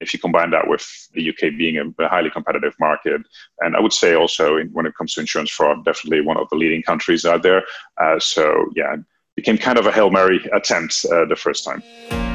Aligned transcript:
if 0.00 0.12
you 0.12 0.18
combine 0.18 0.50
that 0.50 0.68
with 0.68 0.86
the 1.14 1.28
UK 1.28 1.56
being 1.56 1.78
a, 1.78 2.08
highly 2.08 2.30
competitive 2.30 2.74
market, 2.80 3.22
and 3.60 3.76
I 3.76 3.80
would 3.80 3.92
say 3.92 4.14
also 4.14 4.56
in, 4.56 4.68
when 4.68 4.86
it 4.86 4.94
comes 4.96 5.14
to 5.14 5.20
insurance 5.20 5.50
fraud, 5.50 5.84
definitely 5.84 6.20
one 6.20 6.36
of 6.36 6.48
the 6.50 6.56
leading 6.56 6.82
countries 6.82 7.24
out 7.24 7.42
there. 7.42 7.62
Uh, 8.00 8.18
so 8.18 8.66
yeah, 8.74 8.96
became 9.36 9.58
kind 9.58 9.78
of 9.78 9.86
a 9.86 9.92
hail 9.92 10.10
mary 10.10 10.40
attempt 10.52 11.04
uh, 11.10 11.24
the 11.26 11.36
first 11.36 11.64
time. 11.64 12.33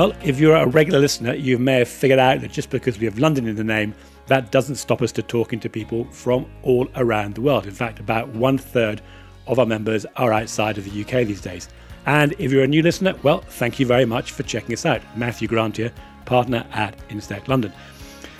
Well, 0.00 0.14
if 0.24 0.40
you're 0.40 0.56
a 0.56 0.66
regular 0.66 0.98
listener, 0.98 1.34
you 1.34 1.58
may 1.58 1.80
have 1.80 1.88
figured 1.88 2.18
out 2.18 2.40
that 2.40 2.50
just 2.50 2.70
because 2.70 2.98
we 2.98 3.04
have 3.04 3.18
London 3.18 3.46
in 3.46 3.54
the 3.54 3.62
name, 3.62 3.94
that 4.28 4.50
doesn't 4.50 4.76
stop 4.76 5.02
us 5.02 5.12
to 5.12 5.22
talking 5.22 5.60
to 5.60 5.68
people 5.68 6.06
from 6.06 6.46
all 6.62 6.88
around 6.96 7.34
the 7.34 7.42
world. 7.42 7.66
In 7.66 7.74
fact, 7.74 8.00
about 8.00 8.26
one 8.30 8.56
third 8.56 9.02
of 9.46 9.58
our 9.58 9.66
members 9.66 10.06
are 10.16 10.32
outside 10.32 10.78
of 10.78 10.90
the 10.90 11.02
UK 11.02 11.26
these 11.26 11.42
days. 11.42 11.68
And 12.06 12.32
if 12.38 12.50
you're 12.50 12.64
a 12.64 12.66
new 12.66 12.80
listener, 12.82 13.14
well, 13.22 13.40
thank 13.42 13.78
you 13.78 13.84
very 13.84 14.06
much 14.06 14.32
for 14.32 14.42
checking 14.42 14.72
us 14.72 14.86
out. 14.86 15.02
Matthew 15.18 15.48
Grant 15.48 15.76
here, 15.76 15.92
partner 16.24 16.64
at 16.72 16.96
Instech 17.10 17.46
London. 17.46 17.70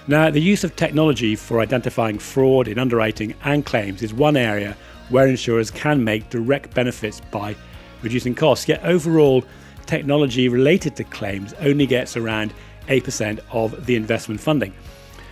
Now, 0.08 0.30
the 0.30 0.40
use 0.40 0.64
of 0.64 0.76
technology 0.76 1.36
for 1.36 1.60
identifying 1.60 2.18
fraud 2.18 2.68
in 2.68 2.78
underwriting 2.78 3.34
and 3.44 3.66
claims 3.66 4.02
is 4.02 4.14
one 4.14 4.38
area 4.38 4.78
where 5.10 5.26
insurers 5.26 5.70
can 5.70 6.02
make 6.02 6.30
direct 6.30 6.72
benefits 6.72 7.20
by 7.20 7.54
reducing 8.00 8.34
costs. 8.34 8.66
Yet 8.66 8.82
overall, 8.82 9.44
technology 9.90 10.48
related 10.48 10.94
to 10.94 11.02
claims 11.02 11.52
only 11.54 11.84
gets 11.84 12.16
around 12.16 12.54
8% 12.86 13.40
of 13.50 13.86
the 13.86 13.96
investment 13.96 14.40
funding. 14.40 14.72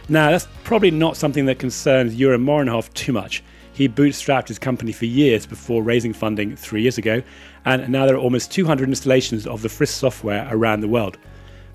Now, 0.08 0.32
that's 0.32 0.48
probably 0.64 0.90
not 0.90 1.16
something 1.16 1.46
that 1.46 1.60
concerns 1.60 2.16
Jeroen 2.16 2.42
Morrenhof 2.42 2.92
too 2.92 3.12
much. 3.12 3.44
He 3.72 3.88
bootstrapped 3.88 4.48
his 4.48 4.58
company 4.58 4.90
for 4.90 5.04
years 5.04 5.46
before 5.46 5.84
raising 5.84 6.12
funding 6.12 6.56
three 6.56 6.82
years 6.82 6.98
ago, 6.98 7.22
and 7.64 7.88
now 7.88 8.04
there 8.04 8.16
are 8.16 8.18
almost 8.18 8.50
200 8.50 8.88
installations 8.88 9.46
of 9.46 9.62
the 9.62 9.68
Friss 9.68 9.90
software 9.90 10.48
around 10.50 10.80
the 10.80 10.88
world. 10.88 11.18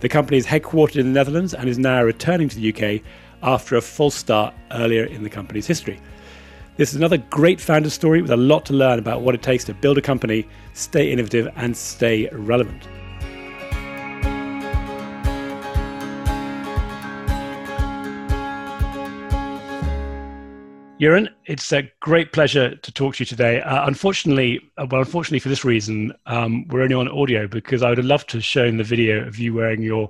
The 0.02 0.10
company 0.10 0.38
is 0.38 0.46
headquartered 0.46 0.98
in 0.98 1.06
the 1.06 1.18
Netherlands 1.18 1.54
and 1.54 1.70
is 1.70 1.80
now 1.80 2.04
returning 2.04 2.50
to 2.50 2.58
the 2.58 2.74
UK 2.74 3.02
after 3.42 3.78
a 3.78 3.82
false 3.82 4.16
start 4.16 4.54
earlier 4.72 5.06
in 5.06 5.24
the 5.24 5.30
company's 5.30 5.68
history. 5.68 6.02
This 6.76 6.90
is 6.90 6.96
another 6.96 7.20
great 7.20 7.62
founder 7.62 7.92
story 7.92 8.24
with 8.24 8.32
a 8.32 8.38
lot 8.38 8.66
to 8.66 8.74
learn 8.74 8.98
about 8.98 9.22
what 9.22 9.36
it 9.36 9.44
takes 9.44 9.64
to 9.66 9.76
build 9.76 10.00
a 10.00 10.02
company, 10.02 10.48
stay 10.74 11.12
innovative, 11.12 11.48
and 11.56 11.78
stay 11.78 12.28
relevant. 12.32 12.88
Jeroen, 21.00 21.30
it's 21.46 21.72
a 21.74 21.84
great 22.00 22.32
pleasure 22.32 22.76
to 22.76 22.92
talk 22.92 23.18
to 23.18 23.22
you 23.22 23.26
today. 23.28 23.62
Uh, 23.62 23.86
unfortunately, 23.86 24.60
uh, 24.80 24.88
well, 24.90 25.02
unfortunately 25.02 25.40
for 25.40 25.50
this 25.50 25.64
reason, 25.64 26.12
um, 26.26 26.68
we're 26.70 26.82
only 26.82 26.96
on 26.96 27.08
audio 27.08 27.48
because 27.48 27.84
I 27.84 27.90
would 27.90 28.00
have 28.00 28.08
loved 28.08 28.30
to 28.30 28.38
have 28.38 28.46
shown 28.46 28.78
the 28.78 28.84
video 28.84 29.28
of 29.28 29.38
you 29.38 29.54
wearing 29.54 29.84
your 29.84 30.10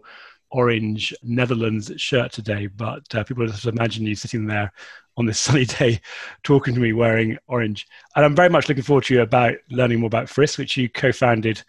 orange 0.52 1.14
Netherlands 1.24 1.92
shirt 1.98 2.32
today, 2.32 2.68
but 2.68 3.04
uh, 3.16 3.24
people 3.26 3.46
just 3.48 3.66
imagine 3.66 4.06
you 4.06 4.16
sitting 4.16 4.46
there 4.46 4.72
on 5.18 5.26
this 5.26 5.40
sunny 5.40 5.66
day 5.66 6.00
talking 6.44 6.74
to 6.74 6.80
me 6.80 6.94
wearing 6.94 7.38
orange. 7.48 7.88
And 8.16 8.26
I'm 8.26 8.36
very 8.36 8.50
much 8.50 8.70
looking 8.70 8.84
forward 8.84 9.06
to 9.06 9.14
you 9.16 9.22
about 9.22 9.56
learning 9.70 10.00
more 10.00 10.08
about 10.08 10.28
Friss, 10.28 10.58
which 10.58 10.78
you 10.78 10.90
co-founded 10.90 11.62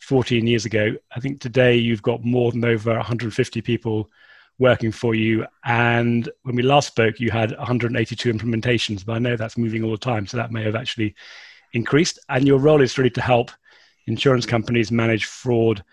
14 0.00 0.46
years 0.46 0.64
ago. 0.64 0.94
I 1.14 1.20
think 1.20 1.40
today 1.40 1.76
you've 1.76 2.02
got 2.02 2.24
more 2.24 2.52
than 2.52 2.64
over 2.64 2.94
150 2.94 3.62
people 3.62 4.10
working 4.58 4.92
for 4.92 5.14
you. 5.14 5.46
And 5.64 6.28
when 6.42 6.56
we 6.56 6.62
last 6.62 6.88
spoke, 6.88 7.20
you 7.20 7.30
had 7.30 7.56
182 7.56 8.32
implementations, 8.32 9.04
but 9.04 9.14
I 9.14 9.18
know 9.18 9.36
that's 9.36 9.58
moving 9.58 9.84
all 9.84 9.92
the 9.92 9.98
time. 9.98 10.26
So 10.26 10.36
that 10.36 10.52
may 10.52 10.64
have 10.64 10.74
actually 10.74 11.14
increased. 11.72 12.18
And 12.28 12.46
your 12.46 12.58
role 12.58 12.82
is 12.82 12.98
really 12.98 13.10
to 13.10 13.20
help 13.20 13.50
insurance 14.06 14.46
companies 14.46 14.90
manage 14.90 15.26
fraud 15.26 15.84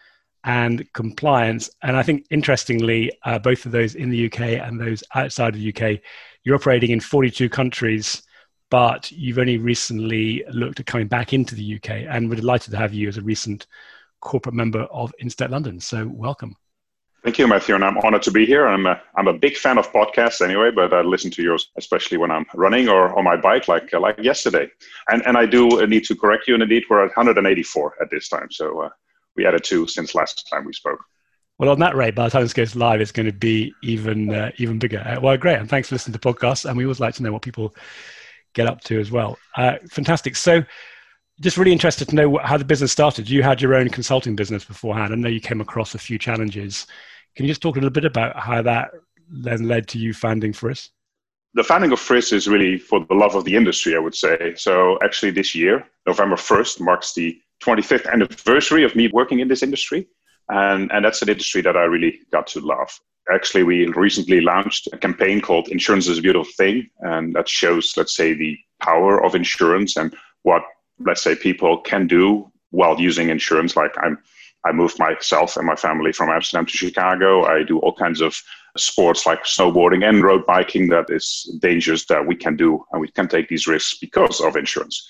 and 0.46 0.92
compliance. 0.94 1.70
And 1.82 1.98
I 1.98 2.04
think 2.04 2.26
interestingly, 2.30 3.12
uh, 3.24 3.40
both 3.40 3.66
of 3.66 3.72
those 3.72 3.96
in 3.96 4.10
the 4.10 4.28
UK 4.28 4.42
and 4.66 4.80
those 4.80 5.04
outside 5.16 5.56
of 5.56 5.60
the 5.60 5.76
UK, 5.76 6.00
you're 6.44 6.56
operating 6.56 6.92
in 6.92 7.00
42 7.00 7.50
countries, 7.50 8.22
but 8.70 9.12
you've 9.12 9.40
only 9.40 9.58
recently 9.58 10.46
looked 10.52 10.80
at 10.80 10.86
coming 10.86 11.08
back 11.08 11.34
into 11.34 11.56
the 11.56 11.76
UK. 11.76 12.06
And 12.08 12.30
we're 12.30 12.36
delighted 12.36 12.72
to 12.72 12.78
have 12.78 12.94
you 12.94 13.08
as 13.08 13.18
a 13.18 13.24
recent 13.24 13.66
corporate 14.22 14.56
member 14.56 14.82
of 14.84 15.14
Instech 15.22 15.50
London. 15.50 15.80
So 15.80 16.08
welcome. 16.08 16.56
Thank 17.24 17.40
you, 17.40 17.48
Matthew, 17.48 17.74
and 17.74 17.84
I'm 17.84 17.98
honored 17.98 18.22
to 18.22 18.32
be 18.32 18.46
here. 18.46 18.68
I'm 18.68 18.86
a, 18.86 19.02
I'm 19.18 19.28
a 19.28 19.34
big 19.34 19.58
fan 19.58 19.80
of 19.80 19.92
podcasts 19.92 20.42
anyway, 20.42 20.70
but 20.70 20.94
I 20.94 21.02
listen 21.02 21.32
to 21.32 21.42
yours 21.42 21.72
especially 21.76 22.20
when 22.20 22.30
I'm 22.30 22.46
running 22.54 22.88
or 22.88 23.18
on 23.18 23.24
my 23.24 23.36
bike, 23.36 23.68
like 23.68 23.92
like 23.94 24.20
yesterday. 24.20 24.70
And 25.10 25.26
and 25.26 25.36
I 25.36 25.48
do 25.48 25.88
need 25.88 26.04
to 26.04 26.16
correct 26.16 26.48
you. 26.48 26.54
And 26.54 26.62
indeed, 26.62 26.84
we're 26.88 27.04
at 27.04 27.18
184 27.18 27.96
at 28.00 28.12
this 28.12 28.30
time. 28.30 28.52
So 28.52 28.82
uh, 28.82 28.90
we 29.36 29.46
added 29.46 29.64
two 29.64 29.88
since 29.88 30.16
last 30.16 30.48
time 30.50 30.66
we 30.66 30.74
spoke. 30.74 31.00
Well, 31.58 31.70
on 31.70 31.80
that 31.80 31.96
rate, 31.96 32.16
by 32.16 32.26
the 32.26 32.32
time 32.32 32.42
this 32.42 32.54
goes 32.54 32.76
live, 32.76 33.00
it's 33.00 33.14
going 33.14 33.28
to 33.28 33.32
be 33.32 33.74
even 33.82 34.34
uh, 34.34 34.52
even 34.58 34.78
bigger. 34.78 35.00
Uh, 35.00 35.22
well, 35.22 35.38
great, 35.38 35.58
and 35.58 35.70
thanks 35.70 35.90
for 35.90 35.96
listening 35.96 36.18
to 36.18 36.20
podcasts. 36.20 36.66
And 36.66 36.78
we 36.78 36.84
always 36.84 37.00
like 37.00 37.16
to 37.16 37.24
know 37.24 37.32
what 37.32 37.44
people 37.44 37.74
get 38.54 38.68
up 38.68 38.82
to 38.86 39.00
as 39.00 39.12
well. 39.12 39.38
Uh, 39.56 39.76
fantastic. 39.90 40.36
So, 40.36 40.64
just 41.40 41.58
really 41.58 41.72
interested 41.72 42.10
to 42.10 42.16
know 42.16 42.38
how 42.44 42.58
the 42.58 42.66
business 42.66 42.92
started. 42.92 43.30
You 43.30 43.42
had 43.42 43.62
your 43.62 43.76
own 43.76 43.90
consulting 43.90 44.36
business 44.36 44.66
beforehand. 44.66 45.14
I 45.14 45.16
know 45.16 45.30
you 45.30 45.40
came 45.40 45.62
across 45.62 45.96
a 45.96 46.00
few 46.00 46.18
challenges. 46.18 46.88
Can 47.36 47.46
you 47.46 47.52
just 47.52 47.62
talk 47.62 47.76
a 47.76 47.80
little 47.80 47.90
bit 47.90 48.06
about 48.06 48.38
how 48.38 48.62
that 48.62 48.92
then 49.30 49.68
led 49.68 49.88
to 49.90 49.98
you 49.98 50.14
founding 50.14 50.52
Friss? 50.52 50.90
The 51.54 51.64
founding 51.64 51.94
of 51.94 52.00
Friss 52.00 52.34
is 52.34 52.50
really 52.50 52.78
for 52.78 53.06
the 53.06 53.16
love 53.16 53.36
of 53.36 53.46
the 53.46 53.56
industry, 53.56 53.96
I 53.96 54.00
would 54.00 54.16
say. 54.16 54.56
So, 54.58 55.00
actually, 55.02 55.32
this 55.32 55.56
year, 55.56 55.86
November 56.06 56.36
1st, 56.36 56.82
marks 56.82 57.14
the 57.14 57.40
25th 57.66 58.12
anniversary 58.12 58.84
of 58.84 58.96
me 58.96 59.10
working 59.12 59.40
in 59.40 59.48
this 59.48 59.64
industry. 59.64 60.08
And, 60.50 60.92
and 60.92 61.04
that's 61.04 61.22
an 61.22 61.30
industry 61.30 61.62
that 61.62 61.76
I 61.76 61.84
really 61.84 62.20
got 62.32 62.48
to 62.48 62.60
love. 62.60 62.90
Actually, 63.34 63.64
we 63.64 63.88
recently 63.88 64.42
launched 64.42 64.88
a 64.94 64.98
campaign 64.98 65.42
called 65.42 65.70
Insurance 65.70 66.08
is 66.08 66.20
a 66.20 66.22
Beautiful 66.22 66.52
Thing. 66.58 66.88
And 67.00 67.34
that 67.36 67.50
shows, 67.50 67.94
let's 67.98 68.16
say, 68.16 68.34
the 68.34 68.56
power 68.82 69.24
of 69.24 69.34
insurance 69.34 69.98
and 69.98 70.16
what, 70.44 70.62
let's 71.00 71.24
say, 71.24 71.36
people 71.36 71.80
can 71.82 72.06
do 72.06 72.52
while 72.70 73.00
using 73.00 73.30
insurance. 73.30 73.76
Like 73.76 73.96
I'm, 74.00 74.20
I 74.64 74.72
moved 74.72 75.00
myself 75.00 75.58
and 75.58 75.66
my 75.66 75.76
family 75.76 76.12
from 76.12 76.30
Amsterdam 76.30 76.68
to 76.68 76.78
Chicago. 76.78 77.46
I 77.46 77.64
do 77.64 77.80
all 77.80 77.96
kinds 77.96 78.22
of 78.22 78.36
sports 78.78 79.26
like 79.26 79.44
snowboarding 79.44 80.08
and 80.08 80.22
road 80.22 80.46
biking 80.46 80.90
that 80.90 81.06
is 81.10 81.58
dangerous 81.62 82.06
that 82.06 82.26
we 82.26 82.36
can 82.36 82.56
do 82.56 82.84
and 82.92 83.02
we 83.02 83.08
can 83.08 83.28
take 83.28 83.48
these 83.48 83.68
risks 83.68 83.98
because 84.00 84.42
of 84.42 84.58
insurance 84.58 85.08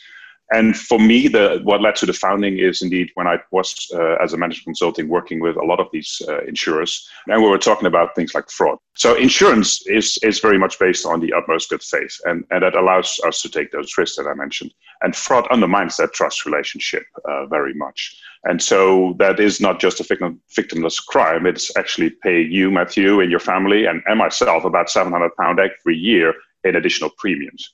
and 0.52 0.78
for 0.78 1.00
me, 1.00 1.28
the 1.28 1.60
what 1.64 1.82
led 1.82 1.96
to 1.96 2.06
the 2.06 2.14
founding 2.14 2.60
is 2.60 2.82
indeed 2.82 3.10
when 3.16 3.26
I 3.26 3.38
was 3.52 3.76
uh, 3.94 4.16
as 4.24 4.34
a 4.34 4.38
management 4.38 4.66
consulting 4.66 5.10
working 5.10 5.40
with 5.40 5.56
a 5.58 5.66
lot 5.66 5.80
of 5.80 5.88
these 5.92 6.22
uh, 6.28 6.42
insurers, 6.44 7.10
and 7.28 7.42
we 7.42 7.50
were 7.50 7.58
talking 7.58 7.88
about 7.88 8.14
things 8.16 8.36
like 8.36 8.50
fraud. 8.52 8.78
So 8.96 9.16
insurance 9.16 9.86
is 9.88 10.20
is 10.22 10.40
very 10.40 10.60
much 10.60 10.78
based 10.78 11.06
on 11.06 11.20
the 11.20 11.34
utmost 11.34 11.70
good 11.70 11.82
faith, 11.82 12.16
and 12.26 12.46
and 12.52 12.62
that 12.62 12.76
allows 12.76 13.20
us 13.26 13.42
to 13.42 13.50
take 13.50 13.72
those 13.72 13.98
risks 13.98 14.18
that 14.18 14.28
I 14.28 14.36
mentioned. 14.36 14.72
And 15.02 15.16
fraud 15.16 15.48
undermines 15.48 15.98
that 15.98 16.14
trust 16.14 16.46
relationship 16.46 17.04
uh, 17.28 17.48
very 17.48 17.74
much. 17.74 18.16
And 18.44 18.62
so 18.62 19.16
that 19.18 19.40
is 19.40 19.60
not 19.60 19.80
just 19.80 20.00
a 20.00 20.04
victim, 20.04 20.40
victimless 20.56 21.04
crime; 21.04 21.48
it's 21.48 21.76
actually 21.76 22.12
paying 22.22 22.52
you, 22.52 22.70
Matthew, 22.70 23.20
and 23.20 23.32
your 23.32 23.40
family, 23.40 23.88
and, 23.88 24.04
and 24.06 24.20
myself 24.20 24.64
about 24.64 24.92
seven 24.92 25.12
hundred 25.12 25.36
pound 25.40 25.60
every 25.60 25.98
year 25.98 26.36
in 26.64 26.76
additional 26.76 27.10
premiums. 27.18 27.74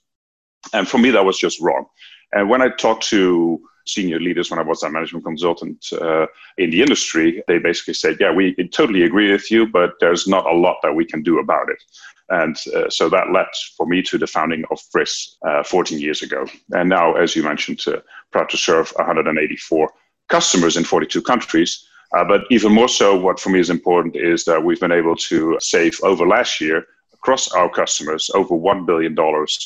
And 0.73 0.87
for 0.87 0.99
me, 0.99 1.11
that 1.11 1.25
was 1.25 1.37
just 1.37 1.59
wrong. 1.59 1.85
And 2.33 2.49
when 2.49 2.61
I 2.61 2.69
talked 2.69 3.03
to 3.09 3.61
senior 3.87 4.19
leaders 4.19 4.49
when 4.49 4.59
I 4.59 4.63
was 4.63 4.83
a 4.83 4.89
management 4.89 5.25
consultant 5.25 5.85
uh, 5.93 6.27
in 6.57 6.69
the 6.69 6.81
industry, 6.81 7.43
they 7.47 7.59
basically 7.59 7.93
said, 7.93 8.17
"Yeah, 8.19 8.31
we 8.31 8.55
totally 8.71 9.03
agree 9.03 9.31
with 9.31 9.51
you, 9.51 9.67
but 9.67 9.93
there's 9.99 10.27
not 10.27 10.45
a 10.45 10.55
lot 10.55 10.77
that 10.83 10.95
we 10.95 11.05
can 11.05 11.23
do 11.23 11.39
about 11.39 11.69
it." 11.69 11.83
And 12.29 12.55
uh, 12.73 12.89
so 12.89 13.09
that 13.09 13.31
led 13.33 13.47
for 13.75 13.85
me 13.85 14.01
to 14.03 14.17
the 14.17 14.27
founding 14.27 14.63
of 14.71 14.79
Friss 14.93 15.35
uh, 15.45 15.63
14 15.63 15.99
years 15.99 16.21
ago. 16.21 16.45
And 16.71 16.87
now, 16.87 17.15
as 17.15 17.35
you 17.35 17.43
mentioned, 17.43 17.81
uh, 17.87 17.99
proud 18.31 18.49
to 18.51 18.57
serve 18.57 18.93
184 18.95 19.91
customers 20.29 20.77
in 20.77 20.85
42 20.85 21.21
countries. 21.21 21.85
Uh, 22.15 22.23
but 22.23 22.43
even 22.49 22.71
more 22.71 22.87
so, 22.87 23.19
what 23.19 23.39
for 23.39 23.49
me 23.49 23.59
is 23.59 23.69
important 23.69 24.15
is 24.15 24.45
that 24.45 24.63
we've 24.63 24.79
been 24.79 24.91
able 24.91 25.15
to 25.15 25.57
save 25.59 25.99
over 26.03 26.25
last 26.25 26.61
year 26.61 26.85
across 27.21 27.51
our 27.51 27.69
customers 27.69 28.31
over 28.33 28.55
$1 28.55 28.85
billion 28.85 29.15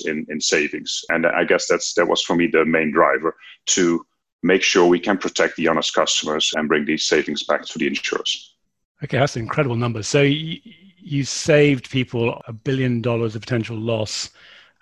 in, 0.05 0.25
in 0.29 0.41
savings. 0.41 1.05
And 1.09 1.25
I 1.25 1.45
guess 1.45 1.67
that's, 1.67 1.93
that 1.93 2.07
was 2.07 2.21
for 2.21 2.35
me 2.35 2.47
the 2.47 2.65
main 2.65 2.91
driver 2.91 3.35
to 3.67 4.05
make 4.43 4.61
sure 4.61 4.85
we 4.85 4.99
can 4.99 5.17
protect 5.17 5.55
the 5.55 5.69
honest 5.69 5.93
customers 5.93 6.51
and 6.55 6.67
bring 6.67 6.85
these 6.85 7.05
savings 7.05 7.43
back 7.43 7.63
to 7.65 7.79
the 7.79 7.87
insurers. 7.87 8.55
Okay, 9.03 9.17
that's 9.17 9.37
an 9.37 9.43
incredible 9.43 9.77
number. 9.77 10.03
So 10.03 10.21
you, 10.21 10.59
you 10.97 11.23
saved 11.23 11.89
people 11.89 12.41
a 12.45 12.51
billion 12.51 13.01
dollars 13.01 13.35
of 13.35 13.41
potential 13.41 13.77
loss. 13.77 14.31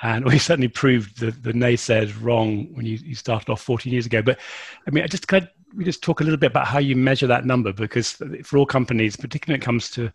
And 0.02 0.26
we 0.32 0.40
certainly 0.40 0.68
proved 0.68 1.20
the, 1.20 1.30
the 1.30 1.54
naysayers 1.54 2.20
wrong 2.20 2.74
when 2.74 2.88
you, 2.88 2.98
you 3.04 3.14
started 3.14 3.52
off 3.52 3.62
14 3.62 3.94
years 3.94 4.08
ago. 4.08 4.24
But 4.24 4.40
I 4.88 4.92
mean, 4.92 5.04
I 5.04 5.08
just 5.08 5.28
kind 5.28 5.48
we 5.76 5.84
just 5.84 6.04
talk 6.04 6.22
a 6.22 6.24
little 6.24 6.38
bit 6.38 6.52
about 6.52 6.68
how 6.68 6.78
you 6.78 6.96
measure 6.96 7.26
that 7.26 7.46
number 7.46 7.74
because 7.74 8.22
for 8.44 8.58
all 8.58 8.66
companies, 8.66 9.16
particularly 9.16 9.58
when 9.58 9.62
it 9.62 9.66
comes 9.66 9.90
to 9.92 10.12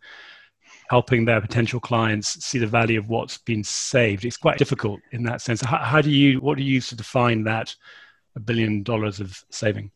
helping 0.89 1.25
their 1.25 1.41
potential 1.41 1.81
clients 1.81 2.45
see 2.45 2.59
the 2.59 2.67
value 2.67 2.99
of 2.99 3.09
what's 3.09 3.39
been 3.39 3.63
saved. 3.63 4.25
It's 4.25 4.37
quite 4.37 4.59
difficult 4.59 5.01
in 5.13 5.23
that 5.25 5.41
sense. 5.41 5.61
How, 5.61 5.79
how 5.79 6.01
do 6.01 6.11
you, 6.11 6.41
what 6.41 6.57
do 6.57 6.65
you 6.65 6.75
use 6.75 6.89
to 6.89 6.97
define 6.97 7.45
that 7.45 7.75
a 8.37 8.41
billion 8.41 8.83
dollars 8.83 9.21
of 9.21 9.45
saving? 9.51 9.91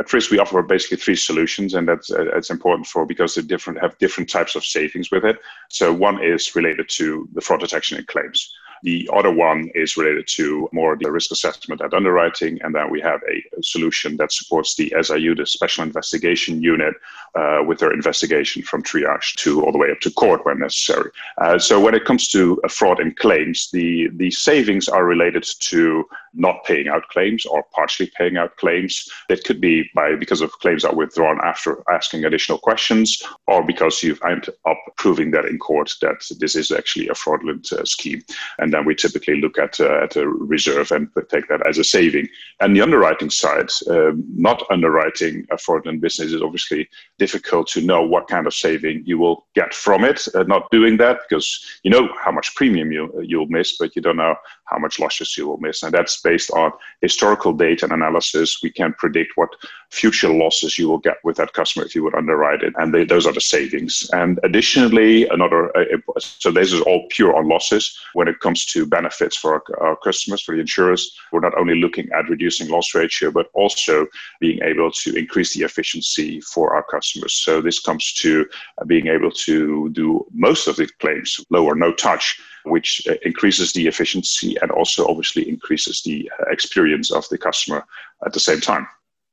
At 0.00 0.08
Friss, 0.08 0.30
we 0.30 0.40
offer 0.40 0.60
basically 0.62 0.96
three 0.96 1.14
solutions, 1.14 1.74
and 1.74 1.88
that's 1.88 2.10
uh, 2.10 2.24
it's 2.36 2.50
important 2.50 2.86
for 2.86 3.06
because 3.06 3.36
they 3.36 3.42
different 3.42 3.80
have 3.80 3.96
different 3.98 4.28
types 4.28 4.56
of 4.56 4.64
savings 4.64 5.12
with 5.12 5.24
it. 5.24 5.38
So 5.70 5.92
one 5.92 6.22
is 6.22 6.56
related 6.56 6.88
to 6.94 7.28
the 7.32 7.40
fraud 7.40 7.60
detection 7.60 7.98
and 7.98 8.06
claims. 8.08 8.52
The 8.82 9.08
other 9.12 9.30
one 9.30 9.70
is 9.74 9.96
related 9.96 10.26
to 10.36 10.68
more 10.72 10.96
the 10.98 11.10
risk 11.10 11.30
assessment 11.30 11.80
and 11.80 11.92
underwriting. 11.94 12.60
And 12.62 12.74
then 12.74 12.90
we 12.90 13.00
have 13.00 13.20
a, 13.28 13.44
solution 13.62 14.16
that 14.18 14.32
supports 14.32 14.74
the 14.74 14.92
SIU, 15.00 15.34
the 15.34 15.46
Special 15.46 15.84
Investigation 15.84 16.60
Unit, 16.60 16.94
uh, 17.34 17.60
with 17.66 17.78
their 17.78 17.92
investigation 17.92 18.62
from 18.62 18.82
triage 18.82 19.34
to 19.36 19.64
all 19.64 19.72
the 19.72 19.78
way 19.78 19.90
up 19.90 20.00
to 20.00 20.10
court 20.10 20.44
when 20.44 20.58
necessary. 20.58 21.10
Uh, 21.38 21.58
so 21.58 21.80
when 21.80 21.94
it 21.94 22.04
comes 22.04 22.28
to 22.28 22.60
fraud 22.68 23.00
and 23.00 23.16
claims, 23.16 23.70
the, 23.70 24.08
the 24.14 24.30
savings 24.30 24.88
are 24.88 25.04
related 25.04 25.44
to 25.60 26.06
not 26.34 26.64
paying 26.64 26.88
out 26.88 27.08
claims 27.08 27.46
or 27.46 27.64
partially 27.74 28.10
paying 28.16 28.36
out 28.36 28.56
claims. 28.56 29.08
That 29.28 29.44
could 29.44 29.60
be 29.60 29.88
by 29.94 30.16
because 30.16 30.40
of 30.40 30.52
claims 30.58 30.84
are 30.84 30.94
withdrawn 30.94 31.38
after 31.42 31.82
asking 31.90 32.24
additional 32.24 32.58
questions, 32.58 33.22
or 33.46 33.64
because 33.64 34.02
you've 34.02 34.22
ended 34.26 34.54
up 34.66 34.78
proving 34.96 35.30
that 35.32 35.44
in 35.46 35.58
court 35.58 35.92
that 36.00 36.24
this 36.38 36.54
is 36.54 36.70
actually 36.70 37.08
a 37.08 37.14
fraudulent 37.14 37.72
uh, 37.72 37.84
scheme. 37.84 38.22
And 38.58 38.72
then 38.72 38.84
we 38.84 38.94
typically 38.94 39.40
look 39.40 39.58
at, 39.58 39.80
uh, 39.80 40.04
at 40.04 40.16
a 40.16 40.28
reserve 40.28 40.90
and 40.90 41.08
take 41.28 41.48
that 41.48 41.66
as 41.66 41.78
a 41.78 41.84
saving. 41.84 42.28
And 42.60 42.74
the 42.74 42.82
underwriting 42.82 43.30
side, 43.30 43.70
um, 43.88 44.24
not 44.34 44.62
underwriting 44.70 45.46
a 45.50 45.58
fraudulent 45.58 46.00
business 46.00 46.32
is 46.32 46.42
obviously 46.42 46.88
difficult 47.18 47.68
to 47.68 47.80
know 47.80 48.02
what 48.02 48.28
kind 48.28 48.46
of 48.46 48.54
saving 48.54 49.02
you 49.06 49.18
will 49.18 49.46
get 49.54 49.74
from 49.74 50.04
it. 50.04 50.26
Uh, 50.34 50.42
not 50.44 50.70
doing 50.70 50.96
that 50.98 51.20
because 51.28 51.80
you 51.82 51.90
know 51.90 52.08
how 52.18 52.32
much 52.32 52.54
premium 52.54 52.92
you, 52.92 53.12
you'll 53.22 53.46
miss, 53.46 53.76
but 53.78 53.94
you 53.94 54.02
don't 54.02 54.16
know 54.16 54.34
how 54.66 54.78
much 54.78 54.98
losses 54.98 55.36
you 55.36 55.46
will 55.46 55.58
miss. 55.58 55.82
And 55.82 55.92
that's 55.92 56.20
based 56.24 56.50
on 56.50 56.72
historical 57.02 57.52
data 57.52 57.84
and 57.84 57.92
analysis. 57.92 58.58
We 58.62 58.70
can 58.70 58.94
predict 58.94 59.32
what 59.36 59.50
future 59.90 60.32
losses 60.32 60.78
you 60.78 60.88
will 60.88 60.98
get 60.98 61.18
with 61.22 61.36
that 61.36 61.52
customer 61.52 61.84
if 61.84 61.94
you 61.94 62.02
would 62.02 62.14
underwrite 62.14 62.62
it. 62.62 62.72
And 62.78 62.92
they, 62.92 63.04
those 63.04 63.26
are 63.26 63.32
the 63.32 63.40
savings. 63.40 64.08
And 64.12 64.40
additionally, 64.42 65.28
another, 65.28 65.76
uh, 65.76 65.84
so 66.18 66.50
this 66.50 66.72
is 66.72 66.80
all 66.80 67.06
pure 67.10 67.36
on 67.36 67.48
losses. 67.48 67.96
When 68.14 68.26
it 68.26 68.40
comes 68.40 68.64
to 68.66 68.86
benefits 68.86 69.36
for 69.36 69.54
our, 69.54 69.86
our 69.86 69.96
customers, 69.96 70.42
for 70.42 70.54
the 70.54 70.62
insurers, 70.62 71.16
we're 71.30 71.40
not 71.40 71.56
only 71.56 71.76
looking 71.76 72.08
at 72.16 72.28
reducing 72.28 72.68
loss 72.68 72.94
ratio, 72.94 73.30
but 73.30 73.46
also 73.54 74.06
being 74.40 74.60
able 74.62 74.90
to 74.90 75.14
increase 75.14 75.54
the 75.54 75.62
efficiency 75.62 76.40
for 76.40 76.74
our 76.74 76.82
customers. 76.82 77.34
So 77.34 77.60
this 77.60 77.78
comes 77.78 78.12
to 78.14 78.46
being 78.86 79.06
able 79.08 79.30
to 79.30 79.90
do 79.90 80.26
most 80.32 80.66
of 80.66 80.76
the 80.76 80.88
claims 80.98 81.38
low 81.50 81.64
or 81.64 81.74
no 81.74 81.92
touch 81.92 82.40
which 82.64 83.02
uh, 83.08 83.14
increases 83.22 83.72
the 83.72 83.86
efficiency 83.86 84.56
and 84.62 84.70
also 84.70 85.06
obviously 85.06 85.48
increases 85.48 86.02
the 86.02 86.30
uh, 86.40 86.50
experience 86.50 87.10
of 87.10 87.28
the 87.28 87.38
customer 87.38 87.84
at 88.24 88.32
the 88.32 88.40
same 88.40 88.60
time. 88.60 88.86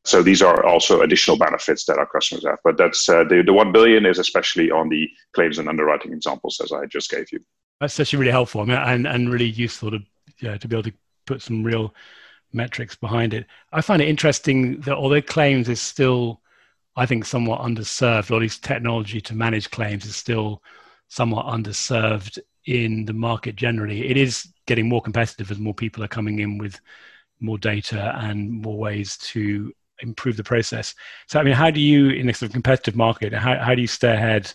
So 0.04 0.24
these 0.24 0.42
are 0.42 0.66
also 0.66 1.02
additional 1.02 1.38
benefits 1.38 1.86
that 1.86 2.00
our 2.00 2.08
customers 2.08 2.46
have. 2.46 2.60
But 2.64 2.78
that's 2.78 3.08
uh, 3.08 3.24
the, 3.24 3.44
the 3.44 3.54
1 3.54 3.72
billion 3.72 4.06
is 4.06 4.18
especially 4.18 4.72
on 4.72 4.90
the 4.90 5.08
claims 5.34 5.60
and 5.60 5.70
underwriting 5.70 6.12
examples 6.12 6.60
as 6.64 6.72
I 6.72 6.86
just 6.88 7.10
gave 7.10 7.32
you. 7.32 7.40
That's 7.80 8.00
actually 8.00 8.20
really 8.20 8.32
helpful 8.32 8.70
and, 8.70 9.08
and 9.08 9.32
really 9.32 9.50
useful 9.50 9.92
to, 9.92 10.00
yeah, 10.40 10.58
to 10.58 10.68
be 10.68 10.76
able 10.76 10.90
to 10.90 10.94
put 11.26 11.42
some 11.42 11.64
real 11.64 11.94
metrics 12.52 12.96
behind 12.96 13.34
it. 13.34 13.46
I 13.72 13.82
find 13.82 14.02
it 14.02 14.08
interesting 14.08 14.82
that 14.82 14.96
although 14.96 15.22
claims 15.22 15.70
is 15.70 15.82
still, 15.82 16.42
I 16.96 17.06
think, 17.06 17.26
somewhat 17.26 17.62
underserved, 17.62 18.32
or 18.32 18.36
at 18.36 18.42
least 18.42 18.64
technology 18.64 19.22
to 19.22 19.36
manage 19.36 19.70
claims 19.70 20.06
is 20.06 20.16
still 20.16 20.64
somewhat 21.10 21.46
underserved 21.46 22.40
in 22.66 23.06
the 23.06 23.14
market 23.14 23.56
generally. 23.56 24.10
It 24.10 24.18
is 24.18 24.52
getting 24.68 24.88
more 24.88 25.02
competitive 25.02 25.52
as 25.52 25.60
more 25.60 25.74
people 25.74 26.04
are 26.04 26.08
coming 26.08 26.40
in 26.40 26.58
with 26.58 26.80
more 27.40 27.58
data 27.58 28.16
and 28.20 28.52
more 28.52 28.78
ways 28.78 29.18
to 29.18 29.74
improve 30.02 30.38
the 30.38 30.44
process. 30.44 30.94
So, 31.28 31.40
I 31.40 31.44
mean, 31.44 31.54
how 31.54 31.72
do 31.72 31.80
you, 31.80 32.10
in 32.10 32.30
a 32.30 32.34
sort 32.34 32.50
of 32.50 32.54
competitive 32.54 32.96
market, 32.96 33.34
how, 33.34 33.58
how 33.58 33.76
do 33.76 33.82
you 33.82 33.88
stay 33.88 34.14
ahead 34.14 34.54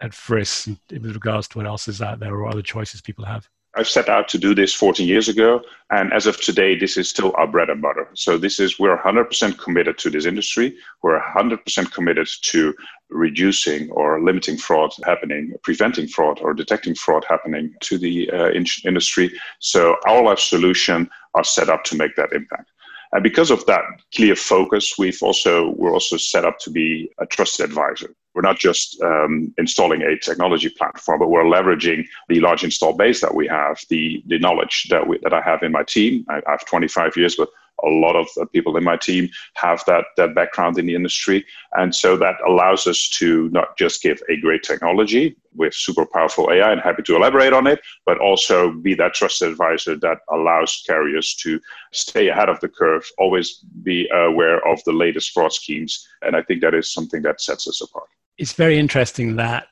at 0.00 0.12
Friss 0.12 0.66
with 0.90 1.14
regards 1.14 1.48
to 1.48 1.58
what 1.58 1.66
else 1.66 1.88
is 1.88 2.02
out 2.02 2.20
there 2.20 2.34
or 2.34 2.48
other 2.48 2.62
choices 2.62 3.00
people 3.00 3.24
have? 3.24 3.48
I've 3.74 3.88
set 3.88 4.10
out 4.10 4.28
to 4.28 4.38
do 4.38 4.54
this 4.54 4.74
14 4.74 5.08
years 5.08 5.28
ago, 5.28 5.62
and 5.90 6.12
as 6.12 6.26
of 6.26 6.38
today, 6.38 6.78
this 6.78 6.98
is 6.98 7.08
still 7.08 7.32
our 7.36 7.46
bread 7.46 7.70
and 7.70 7.80
butter. 7.80 8.06
So 8.14 8.36
this 8.36 8.60
is 8.60 8.78
we're 8.78 8.98
100% 8.98 9.58
committed 9.58 9.96
to 9.98 10.10
this 10.10 10.26
industry. 10.26 10.76
We're 11.02 11.20
100% 11.20 11.90
committed 11.90 12.28
to 12.42 12.74
reducing 13.08 13.90
or 13.90 14.22
limiting 14.22 14.58
fraud 14.58 14.92
happening, 15.04 15.54
preventing 15.62 16.06
fraud 16.06 16.38
or 16.42 16.52
detecting 16.52 16.94
fraud 16.94 17.24
happening 17.28 17.74
to 17.80 17.96
the 17.96 18.30
uh, 18.30 18.50
in- 18.50 18.66
industry. 18.84 19.32
So 19.60 19.96
our 20.06 20.22
life 20.22 20.38
solution 20.38 21.08
are 21.34 21.44
set 21.44 21.70
up 21.70 21.84
to 21.84 21.96
make 21.96 22.14
that 22.16 22.32
impact. 22.32 22.70
And 23.12 23.22
because 23.22 23.50
of 23.50 23.64
that 23.66 23.84
clear 24.14 24.36
focus, 24.36 24.98
we've 24.98 25.22
also 25.22 25.70
we're 25.76 25.92
also 25.92 26.16
set 26.16 26.44
up 26.44 26.58
to 26.60 26.70
be 26.70 27.10
a 27.18 27.26
trusted 27.26 27.66
advisor. 27.66 28.14
We're 28.34 28.42
not 28.42 28.58
just 28.58 29.00
um, 29.02 29.52
installing 29.58 30.02
a 30.02 30.18
technology 30.18 30.70
platform, 30.70 31.18
but 31.20 31.28
we're 31.28 31.44
leveraging 31.44 32.06
the 32.28 32.40
large 32.40 32.64
install 32.64 32.94
base 32.94 33.20
that 33.20 33.34
we 33.34 33.46
have, 33.48 33.80
the 33.88 34.22
the 34.26 34.38
knowledge 34.38 34.86
that 34.90 35.06
we, 35.06 35.18
that 35.22 35.34
I 35.34 35.42
have 35.42 35.62
in 35.62 35.72
my 35.72 35.82
team. 35.82 36.24
I, 36.28 36.40
I 36.46 36.52
have 36.52 36.64
25 36.66 37.16
years, 37.16 37.36
but 37.36 37.48
a 37.84 37.88
lot 37.88 38.16
of 38.16 38.28
people 38.52 38.76
in 38.76 38.84
my 38.84 38.96
team 38.96 39.28
have 39.54 39.82
that 39.86 40.04
that 40.16 40.34
background 40.34 40.78
in 40.78 40.86
the 40.86 40.94
industry, 40.94 41.44
and 41.72 41.94
so 41.94 42.16
that 42.16 42.36
allows 42.46 42.86
us 42.86 43.08
to 43.10 43.48
not 43.50 43.76
just 43.76 44.02
give 44.02 44.22
a 44.28 44.36
great 44.36 44.62
technology 44.62 45.36
with 45.54 45.74
super 45.74 46.06
powerful 46.06 46.50
AI, 46.50 46.72
and 46.72 46.80
happy 46.80 47.02
to 47.02 47.16
elaborate 47.16 47.52
on 47.52 47.66
it, 47.66 47.80
but 48.06 48.18
also 48.18 48.72
be 48.72 48.94
that 48.94 49.14
trusted 49.14 49.50
advisor 49.50 49.96
that 49.96 50.18
allows 50.30 50.82
carriers 50.86 51.34
to 51.34 51.60
stay 51.92 52.28
ahead 52.28 52.48
of 52.48 52.60
the 52.60 52.68
curve, 52.68 53.04
always 53.18 53.64
be 53.82 54.08
aware 54.14 54.66
of 54.66 54.82
the 54.84 54.92
latest 54.92 55.32
fraud 55.32 55.52
schemes, 55.52 56.08
and 56.22 56.36
I 56.36 56.42
think 56.42 56.62
that 56.62 56.74
is 56.74 56.92
something 56.92 57.22
that 57.22 57.40
sets 57.40 57.68
us 57.68 57.82
apart. 57.82 58.08
It's 58.38 58.52
very 58.52 58.78
interesting 58.78 59.36
that 59.36 59.66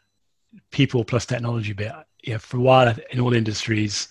people 0.71 1.05
plus 1.05 1.27
technology 1.27 1.73
bit. 1.73 1.93
Yeah, 2.23 2.39
for 2.39 2.59
a 2.59 2.61
while 2.61 2.95
in 3.11 3.21
all 3.21 3.33
industries, 3.33 4.09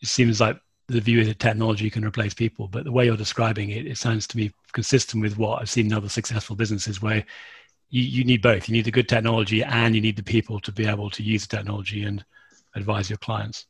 it 0.00 0.08
seems 0.08 0.40
like 0.40 0.58
the 0.88 1.00
view 1.00 1.20
is 1.20 1.28
that 1.28 1.38
technology 1.38 1.90
can 1.90 2.04
replace 2.04 2.34
people. 2.34 2.68
But 2.68 2.84
the 2.84 2.92
way 2.92 3.06
you're 3.06 3.16
describing 3.16 3.70
it, 3.70 3.86
it 3.86 3.98
sounds 3.98 4.26
to 4.28 4.36
me 4.36 4.52
consistent 4.72 5.22
with 5.22 5.38
what 5.38 5.60
I've 5.60 5.70
seen 5.70 5.86
in 5.86 5.92
other 5.92 6.08
successful 6.08 6.56
businesses 6.56 7.00
where 7.00 7.24
you, 7.90 8.02
you 8.02 8.24
need 8.24 8.42
both. 8.42 8.68
You 8.68 8.72
need 8.72 8.84
the 8.84 8.90
good 8.90 9.08
technology 9.08 9.62
and 9.62 9.94
you 9.94 10.00
need 10.00 10.16
the 10.16 10.22
people 10.22 10.60
to 10.60 10.72
be 10.72 10.86
able 10.86 11.10
to 11.10 11.22
use 11.22 11.46
the 11.46 11.56
technology 11.56 12.02
and 12.04 12.24
advise 12.74 13.08
your 13.08 13.18
clients. 13.18 13.66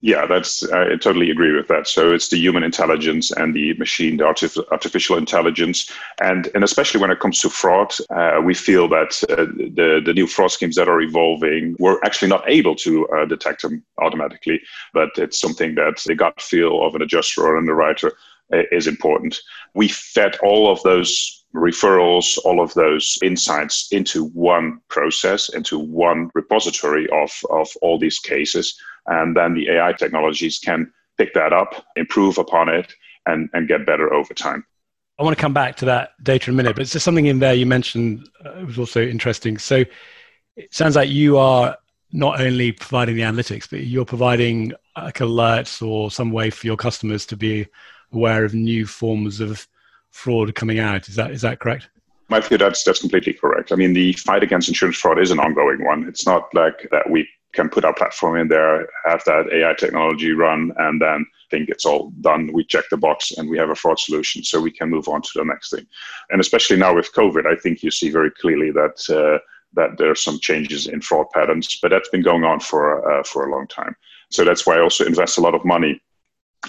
Yeah, 0.00 0.26
that's 0.26 0.62
I 0.70 0.90
totally 0.96 1.28
agree 1.30 1.52
with 1.56 1.66
that. 1.68 1.88
So 1.88 2.12
it's 2.12 2.28
the 2.28 2.38
human 2.38 2.62
intelligence 2.62 3.32
and 3.32 3.52
the 3.52 3.74
machine, 3.74 4.16
the 4.16 4.24
artif- 4.24 4.64
artificial 4.70 5.16
intelligence, 5.18 5.90
and 6.22 6.48
and 6.54 6.62
especially 6.62 7.00
when 7.00 7.10
it 7.10 7.18
comes 7.18 7.40
to 7.40 7.50
fraud, 7.50 7.92
uh, 8.10 8.40
we 8.44 8.54
feel 8.54 8.88
that 8.90 9.20
uh, 9.28 9.46
the 9.74 10.00
the 10.04 10.14
new 10.14 10.28
fraud 10.28 10.52
schemes 10.52 10.76
that 10.76 10.88
are 10.88 11.00
evolving, 11.00 11.74
we're 11.80 11.98
actually 12.04 12.28
not 12.28 12.48
able 12.48 12.76
to 12.76 13.08
uh, 13.08 13.24
detect 13.24 13.62
them 13.62 13.82
automatically, 14.00 14.60
but 14.94 15.10
it's 15.16 15.40
something 15.40 15.74
that 15.74 16.00
the 16.06 16.14
gut 16.14 16.40
feel 16.40 16.86
of 16.86 16.94
an 16.94 17.02
adjuster 17.02 17.42
or 17.42 17.56
an 17.56 17.62
underwriter 17.62 18.12
uh, 18.52 18.62
is 18.70 18.86
important. 18.86 19.40
We 19.74 19.88
fed 19.88 20.36
all 20.44 20.70
of 20.70 20.80
those 20.84 21.44
referrals, 21.54 22.38
all 22.44 22.60
of 22.60 22.72
those 22.74 23.18
insights 23.22 23.88
into 23.90 24.26
one 24.26 24.80
process, 24.88 25.48
into 25.48 25.78
one 25.78 26.30
repository 26.34 27.08
of, 27.10 27.32
of 27.50 27.68
all 27.82 27.98
these 27.98 28.18
cases 28.18 28.78
and 29.08 29.36
then 29.36 29.54
the 29.54 29.70
AI 29.70 29.92
technologies 29.92 30.58
can 30.58 30.92
pick 31.16 31.34
that 31.34 31.52
up, 31.52 31.84
improve 31.96 32.38
upon 32.38 32.68
it, 32.68 32.92
and, 33.26 33.48
and 33.52 33.68
get 33.68 33.84
better 33.84 34.12
over 34.12 34.32
time. 34.34 34.64
I 35.18 35.24
want 35.24 35.36
to 35.36 35.40
come 35.40 35.52
back 35.52 35.76
to 35.76 35.84
that 35.86 36.12
data 36.22 36.50
in 36.50 36.54
a 36.54 36.56
minute, 36.56 36.76
but 36.76 36.88
there's 36.88 37.02
something 37.02 37.26
in 37.26 37.40
there 37.40 37.54
you 37.54 37.66
mentioned 37.66 38.28
uh, 38.44 38.64
was 38.64 38.78
also 38.78 39.02
interesting. 39.02 39.58
So 39.58 39.84
it 40.56 40.72
sounds 40.72 40.94
like 40.94 41.08
you 41.08 41.38
are 41.38 41.76
not 42.12 42.40
only 42.40 42.72
providing 42.72 43.16
the 43.16 43.22
analytics, 43.22 43.68
but 43.68 43.80
you're 43.80 44.04
providing 44.04 44.72
like 44.96 45.18
alerts 45.18 45.86
or 45.86 46.10
some 46.10 46.30
way 46.30 46.50
for 46.50 46.66
your 46.66 46.76
customers 46.76 47.26
to 47.26 47.36
be 47.36 47.66
aware 48.12 48.44
of 48.44 48.54
new 48.54 48.86
forms 48.86 49.40
of 49.40 49.66
fraud 50.10 50.54
coming 50.54 50.78
out. 50.78 51.08
Is 51.08 51.16
that 51.16 51.30
is 51.32 51.42
that 51.42 51.58
correct? 51.58 51.90
My 52.28 52.40
view, 52.40 52.58
that's 52.58 52.84
that's 52.84 53.00
completely 53.00 53.32
correct. 53.32 53.72
I 53.72 53.76
mean, 53.76 53.92
the 53.92 54.12
fight 54.14 54.42
against 54.42 54.68
insurance 54.68 54.98
fraud 54.98 55.18
is 55.18 55.30
an 55.30 55.40
ongoing 55.40 55.84
one. 55.84 56.06
It's 56.08 56.26
not 56.26 56.48
like 56.54 56.88
that 56.90 57.10
we 57.10 57.28
can 57.58 57.68
put 57.68 57.84
our 57.84 57.94
platform 57.94 58.36
in 58.38 58.48
there, 58.48 58.88
have 59.04 59.22
that 59.24 59.52
AI 59.52 59.74
technology 59.74 60.32
run, 60.32 60.72
and 60.78 61.02
then 61.02 61.26
think 61.50 61.68
it's 61.68 61.84
all 61.84 62.12
done. 62.20 62.50
We 62.52 62.64
check 62.64 62.84
the 62.90 62.96
box 62.96 63.32
and 63.36 63.48
we 63.48 63.58
have 63.58 63.70
a 63.70 63.74
fraud 63.74 63.98
solution, 63.98 64.44
so 64.44 64.60
we 64.60 64.70
can 64.70 64.90
move 64.90 65.08
on 65.08 65.22
to 65.22 65.30
the 65.34 65.44
next 65.44 65.70
thing. 65.70 65.86
And 66.30 66.40
especially 66.40 66.76
now 66.76 66.94
with 66.94 67.12
COVID, 67.12 67.44
I 67.46 67.56
think 67.56 67.82
you 67.82 67.90
see 67.90 68.10
very 68.10 68.30
clearly 68.30 68.70
that 68.80 68.96
uh, 69.20 69.38
that 69.74 69.98
there 69.98 70.10
are 70.10 70.24
some 70.26 70.38
changes 70.40 70.86
in 70.86 71.00
fraud 71.00 71.26
patterns, 71.34 71.78
but 71.82 71.90
that's 71.90 72.08
been 72.10 72.22
going 72.30 72.44
on 72.44 72.60
for 72.60 72.82
uh, 73.10 73.24
for 73.24 73.40
a 73.46 73.52
long 73.54 73.66
time. 73.66 73.94
So 74.30 74.44
that's 74.44 74.64
why 74.66 74.76
I 74.76 74.82
also 74.86 75.04
invest 75.04 75.38
a 75.38 75.44
lot 75.46 75.54
of 75.54 75.64
money 75.64 76.00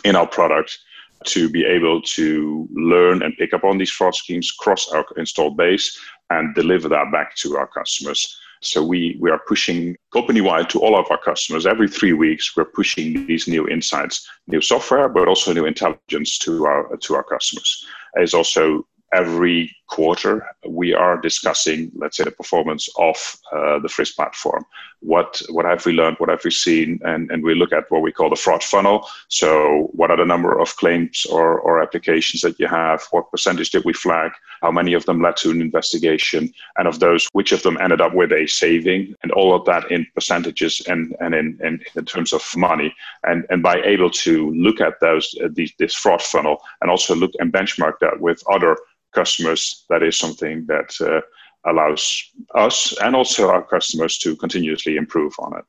in 0.03 0.15
our 0.15 0.27
product 0.27 0.77
to 1.25 1.49
be 1.49 1.65
able 1.65 2.01
to 2.01 2.67
learn 2.71 3.21
and 3.23 3.37
pick 3.37 3.53
up 3.53 3.63
on 3.63 3.77
these 3.77 3.91
fraud 3.91 4.15
schemes, 4.15 4.51
cross 4.51 4.89
our 4.89 5.05
installed 5.17 5.57
base, 5.57 5.99
and 6.29 6.55
deliver 6.55 6.87
that 6.89 7.11
back 7.11 7.35
to 7.35 7.57
our 7.57 7.67
customers. 7.67 8.21
So 8.61 8.83
we, 8.83 9.17
we 9.21 9.31
are 9.31 9.41
pushing 9.47 9.95
company 10.11 10.41
wide 10.41 10.69
to 10.71 10.79
all 10.79 10.97
of 10.99 11.05
our 11.09 11.17
customers. 11.17 11.65
Every 11.65 11.87
three 11.87 12.13
weeks, 12.13 12.55
we're 12.55 12.65
pushing 12.65 13.25
these 13.25 13.47
new 13.47 13.67
insights, 13.67 14.27
new 14.47 14.61
software, 14.61 15.07
but 15.09 15.27
also 15.27 15.53
new 15.53 15.65
intelligence 15.65 16.37
to 16.39 16.65
our, 16.65 16.97
to 16.97 17.15
our 17.15 17.23
customers. 17.23 17.85
It's 18.15 18.33
also 18.33 18.85
every 19.13 19.75
quarter 19.87 20.45
we 20.67 20.93
are 20.93 21.19
discussing 21.19 21.91
let's 21.95 22.17
say 22.17 22.23
the 22.23 22.31
performance 22.31 22.87
of 22.97 23.15
uh, 23.51 23.79
the 23.79 23.87
Friss 23.87 24.15
platform 24.15 24.63
what 25.01 25.41
what 25.49 25.65
have 25.65 25.85
we 25.85 25.93
learned 25.93 26.17
what 26.19 26.29
have 26.29 26.43
we 26.43 26.51
seen 26.51 26.99
and 27.05 27.31
and 27.31 27.43
we 27.43 27.55
look 27.55 27.71
at 27.71 27.89
what 27.89 28.01
we 28.01 28.11
call 28.11 28.29
the 28.29 28.35
fraud 28.35 28.63
funnel. 28.63 29.07
So 29.29 29.89
what 29.93 30.11
are 30.11 30.17
the 30.17 30.25
number 30.25 30.57
of 30.59 30.75
claims 30.75 31.25
or, 31.31 31.59
or 31.59 31.81
applications 31.81 32.41
that 32.41 32.59
you 32.59 32.67
have? 32.67 33.03
What 33.11 33.31
percentage 33.31 33.69
did 33.69 33.85
we 33.85 33.93
flag? 33.93 34.31
How 34.61 34.71
many 34.71 34.93
of 34.93 35.05
them 35.05 35.21
led 35.21 35.37
to 35.37 35.51
an 35.51 35.61
investigation? 35.61 36.53
And 36.77 36.87
of 36.87 36.99
those 36.99 37.27
which 37.31 37.51
of 37.51 37.63
them 37.63 37.77
ended 37.79 38.01
up 38.01 38.13
with 38.13 38.31
a 38.31 38.47
saving? 38.47 39.15
And 39.23 39.31
all 39.31 39.55
of 39.55 39.65
that 39.65 39.89
in 39.91 40.05
percentages 40.13 40.81
and 40.87 41.15
and 41.19 41.33
in 41.33 41.57
in, 41.63 41.79
in 41.95 42.05
terms 42.05 42.33
of 42.33 42.43
money. 42.55 42.93
And 43.23 43.45
and 43.49 43.63
by 43.63 43.81
able 43.81 44.09
to 44.09 44.51
look 44.51 44.81
at 44.81 44.99
those 44.99 45.33
uh, 45.43 45.47
these, 45.51 45.73
this 45.79 45.95
fraud 45.95 46.21
funnel 46.21 46.61
and 46.81 46.91
also 46.91 47.15
look 47.15 47.31
and 47.39 47.53
benchmark 47.53 47.99
that 48.01 48.19
with 48.19 48.43
other 48.51 48.75
customers, 49.13 49.85
that 49.89 50.03
is 50.03 50.17
something 50.17 50.65
that 50.67 50.95
uh, 51.01 51.21
allows 51.65 52.23
us 52.55 52.95
and 53.01 53.15
also 53.15 53.49
our 53.49 53.63
customers 53.63 54.17
to 54.19 54.35
continuously 54.35 54.95
improve 54.95 55.33
on 55.39 55.57
it. 55.57 55.65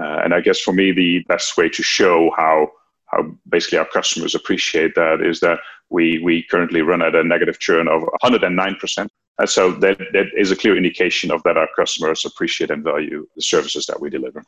Uh, 0.00 0.20
and 0.24 0.32
I 0.32 0.40
guess 0.40 0.60
for 0.60 0.72
me, 0.72 0.92
the 0.92 1.24
best 1.28 1.56
way 1.56 1.68
to 1.68 1.82
show 1.82 2.30
how 2.36 2.70
how 3.06 3.24
basically 3.48 3.78
our 3.78 3.86
customers 3.86 4.34
appreciate 4.34 4.94
that 4.94 5.22
is 5.22 5.40
that 5.40 5.58
we 5.90 6.18
we 6.18 6.42
currently 6.44 6.82
run 6.82 7.02
at 7.02 7.14
a 7.14 7.24
negative 7.24 7.58
churn 7.58 7.88
of 7.88 8.02
109%. 8.22 9.08
And 9.40 9.48
so 9.48 9.70
that, 9.72 9.98
that 10.12 10.26
is 10.36 10.50
a 10.50 10.56
clear 10.56 10.76
indication 10.76 11.30
of 11.30 11.42
that 11.44 11.56
our 11.56 11.68
customers 11.76 12.24
appreciate 12.24 12.70
and 12.70 12.82
value 12.82 13.26
the 13.36 13.42
services 13.42 13.86
that 13.86 14.00
we 14.00 14.10
deliver. 14.10 14.42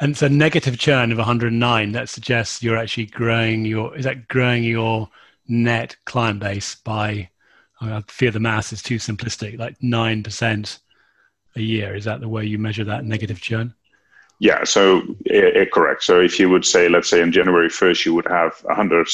And 0.00 0.16
so 0.16 0.28
negative 0.28 0.78
churn 0.78 1.12
of 1.12 1.18
109, 1.18 1.92
that 1.92 2.08
suggests 2.08 2.62
you're 2.62 2.76
actually 2.76 3.06
growing 3.06 3.64
your, 3.64 3.96
is 3.96 4.04
that 4.04 4.26
growing 4.28 4.64
your 4.64 5.08
net 5.46 5.96
client 6.06 6.40
base 6.40 6.74
by 6.74 7.28
I 7.92 8.02
fear 8.08 8.30
the 8.30 8.40
math 8.40 8.72
is 8.72 8.82
too 8.82 8.96
simplistic, 8.96 9.58
like 9.58 9.78
9% 9.80 10.78
a 11.56 11.60
year. 11.60 11.94
Is 11.94 12.04
that 12.04 12.20
the 12.20 12.28
way 12.28 12.44
you 12.44 12.58
measure 12.58 12.84
that 12.84 13.04
negative 13.04 13.40
churn? 13.40 13.74
Yeah, 14.40 14.64
so 14.64 15.02
it, 15.26 15.56
it, 15.56 15.72
correct. 15.72 16.02
So 16.02 16.20
if 16.20 16.38
you 16.40 16.50
would 16.50 16.64
say, 16.64 16.88
let's 16.88 17.08
say 17.08 17.22
in 17.22 17.32
January 17.32 17.68
1st, 17.68 18.04
you 18.04 18.14
would 18.14 18.26
have 18.26 18.54
100 18.62 19.06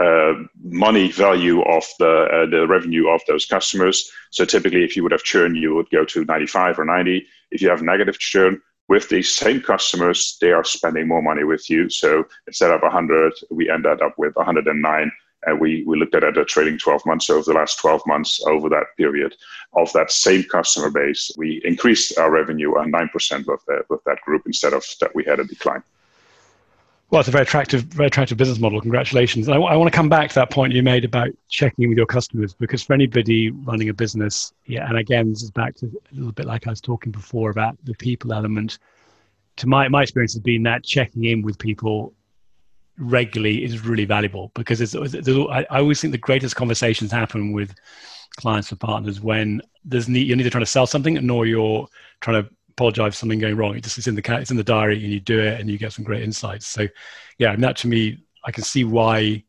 uh, 0.00 0.34
money 0.62 1.10
value 1.10 1.62
of 1.62 1.84
the 1.98 2.26
uh, 2.32 2.50
the 2.50 2.66
revenue 2.66 3.08
of 3.08 3.20
those 3.28 3.46
customers. 3.46 4.10
So 4.30 4.44
typically, 4.44 4.84
if 4.84 4.96
you 4.96 5.02
would 5.02 5.12
have 5.12 5.22
churn, 5.22 5.54
you 5.54 5.74
would 5.74 5.88
go 5.90 6.04
to 6.04 6.24
95 6.24 6.80
or 6.80 6.84
90. 6.84 7.24
If 7.52 7.62
you 7.62 7.70
have 7.70 7.82
negative 7.82 8.18
churn 8.18 8.60
with 8.88 9.08
these 9.08 9.34
same 9.34 9.60
customers, 9.60 10.36
they 10.40 10.52
are 10.52 10.64
spending 10.64 11.08
more 11.08 11.22
money 11.22 11.44
with 11.44 11.70
you. 11.70 11.88
So 11.88 12.24
instead 12.46 12.70
of 12.70 12.82
100, 12.82 13.32
we 13.50 13.70
end 13.70 13.86
up 13.86 14.00
with 14.18 14.34
109 14.36 15.12
and 15.46 15.60
we, 15.60 15.84
we 15.86 15.98
looked 15.98 16.14
at 16.14 16.24
at 16.24 16.38
a 16.38 16.44
trailing 16.44 16.78
12 16.78 17.04
months. 17.06 17.26
So 17.26 17.36
over 17.36 17.44
the 17.44 17.58
last 17.58 17.78
12 17.78 18.02
months, 18.06 18.42
over 18.46 18.68
that 18.70 18.86
period 18.96 19.34
of 19.74 19.92
that 19.92 20.10
same 20.10 20.44
customer 20.44 20.90
base, 20.90 21.30
we 21.36 21.60
increased 21.64 22.18
our 22.18 22.30
revenue 22.30 22.70
on 22.78 22.90
9% 22.90 23.46
with, 23.46 23.64
the, 23.66 23.82
with 23.88 24.02
that 24.04 24.20
group 24.22 24.42
instead 24.46 24.72
of 24.72 24.84
that 25.00 25.14
we 25.14 25.24
had 25.24 25.40
a 25.40 25.44
decline. 25.44 25.82
Well, 27.10 27.20
it's 27.20 27.28
a 27.28 27.32
very 27.32 27.42
attractive, 27.42 27.82
very 27.82 28.08
attractive 28.08 28.38
business 28.38 28.58
model. 28.58 28.80
Congratulations. 28.80 29.48
I, 29.48 29.54
I 29.54 29.76
want 29.76 29.92
to 29.92 29.96
come 29.96 30.08
back 30.08 30.30
to 30.30 30.34
that 30.36 30.50
point 30.50 30.72
you 30.72 30.82
made 30.82 31.04
about 31.04 31.28
checking 31.48 31.84
in 31.84 31.90
with 31.90 31.98
your 31.98 32.06
customers 32.06 32.54
because 32.54 32.82
for 32.82 32.92
anybody 32.92 33.50
running 33.50 33.88
a 33.88 33.94
business, 33.94 34.52
yeah, 34.66 34.88
and 34.88 34.98
again, 34.98 35.30
this 35.30 35.42
is 35.42 35.50
back 35.50 35.76
to 35.76 35.86
a 35.86 36.14
little 36.14 36.32
bit 36.32 36.46
like 36.46 36.66
I 36.66 36.70
was 36.70 36.80
talking 36.80 37.12
before 37.12 37.50
about 37.50 37.76
the 37.84 37.94
people 37.94 38.32
element. 38.32 38.78
To 39.58 39.68
my 39.68 39.86
my 39.88 40.02
experience 40.02 40.32
has 40.32 40.42
been 40.42 40.64
that 40.64 40.82
checking 40.82 41.24
in 41.26 41.42
with 41.42 41.56
people 41.58 42.12
regularly 42.98 43.64
is 43.64 43.84
really 43.84 44.04
valuable 44.04 44.50
because 44.54 44.80
it's, 44.80 44.94
it's, 44.94 45.28
I, 45.28 45.64
always 45.70 46.00
think 46.00 46.12
the 46.12 46.18
greatest 46.18 46.56
conversations 46.56 47.10
happen 47.10 47.52
with 47.52 47.74
clients 48.36 48.72
or 48.72 48.76
partners 48.76 49.20
when 49.20 49.60
there's 49.84 50.08
need, 50.08 50.26
you're 50.26 50.36
neither 50.36 50.50
trying 50.50 50.64
to 50.64 50.70
sell 50.70 50.86
something 50.86 51.14
nor 51.26 51.46
you're 51.46 51.86
trying 52.20 52.42
to 52.42 52.50
apologize 52.70 53.14
for 53.14 53.18
something 53.18 53.38
going 53.38 53.56
wrong. 53.56 53.76
It 53.76 53.84
just 53.84 53.98
it's 53.98 54.06
in 54.06 54.14
the 54.14 54.22
it's 54.40 54.50
in 54.50 54.56
the 54.56 54.64
diary 54.64 55.02
and 55.02 55.12
you 55.12 55.20
do 55.20 55.40
it 55.40 55.60
and 55.60 55.70
you 55.70 55.78
get 55.78 55.92
some 55.92 56.04
great 56.04 56.22
insights. 56.22 56.66
So 56.66 56.88
yeah, 57.38 57.52
and 57.52 57.62
that 57.62 57.76
to 57.78 57.88
me, 57.88 58.24
I 58.44 58.50
can 58.50 58.64
see 58.64 58.84
why 58.84 59.44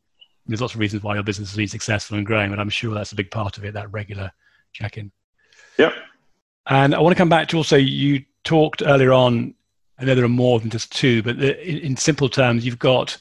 there's 0.46 0.60
lots 0.60 0.74
of 0.74 0.80
reasons 0.80 1.02
why 1.02 1.14
your 1.14 1.24
business 1.24 1.50
is 1.50 1.56
really 1.56 1.66
successful 1.66 2.16
and 2.16 2.24
growing, 2.24 2.50
but 2.50 2.60
I'm 2.60 2.70
sure 2.70 2.94
that's 2.94 3.12
a 3.12 3.16
big 3.16 3.30
part 3.30 3.58
of 3.58 3.64
it, 3.64 3.74
that 3.74 3.92
regular 3.92 4.30
check-in. 4.72 5.10
Yeah. 5.76 5.92
And 6.68 6.94
I 6.94 7.00
want 7.00 7.14
to 7.16 7.18
come 7.18 7.28
back 7.28 7.48
to 7.48 7.56
also 7.56 7.76
you 7.76 8.24
talked 8.44 8.82
earlier 8.84 9.12
on 9.12 9.54
I 9.98 10.04
know 10.04 10.14
there 10.14 10.24
are 10.24 10.28
more 10.28 10.60
than 10.60 10.70
just 10.70 10.92
two, 10.92 11.22
but 11.22 11.38
in 11.38 11.96
simple 11.96 12.28
terms, 12.28 12.66
you've 12.66 12.78
got 12.78 13.18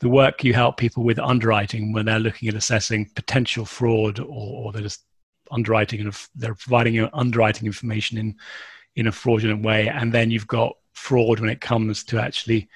the 0.00 0.08
work 0.08 0.42
you 0.42 0.54
help 0.54 0.76
people 0.76 1.04
with 1.04 1.18
underwriting 1.18 1.92
when 1.92 2.06
they're 2.06 2.18
looking 2.18 2.48
at 2.48 2.54
assessing 2.54 3.10
potential 3.14 3.64
fraud 3.64 4.18
or, 4.18 4.24
or 4.26 4.72
they're 4.72 4.82
just 4.82 5.04
underwriting 5.50 6.00
and 6.00 6.16
they're 6.34 6.54
providing 6.54 6.94
you 6.94 7.08
underwriting 7.12 7.66
information 7.66 8.18
in 8.18 8.36
in 8.96 9.06
a 9.06 9.12
fraudulent 9.12 9.62
way. 9.62 9.88
And 9.88 10.12
then 10.12 10.30
you've 10.30 10.46
got 10.46 10.76
fraud 10.94 11.38
when 11.38 11.50
it 11.50 11.60
comes 11.60 12.02
to 12.04 12.20
actually 12.20 12.68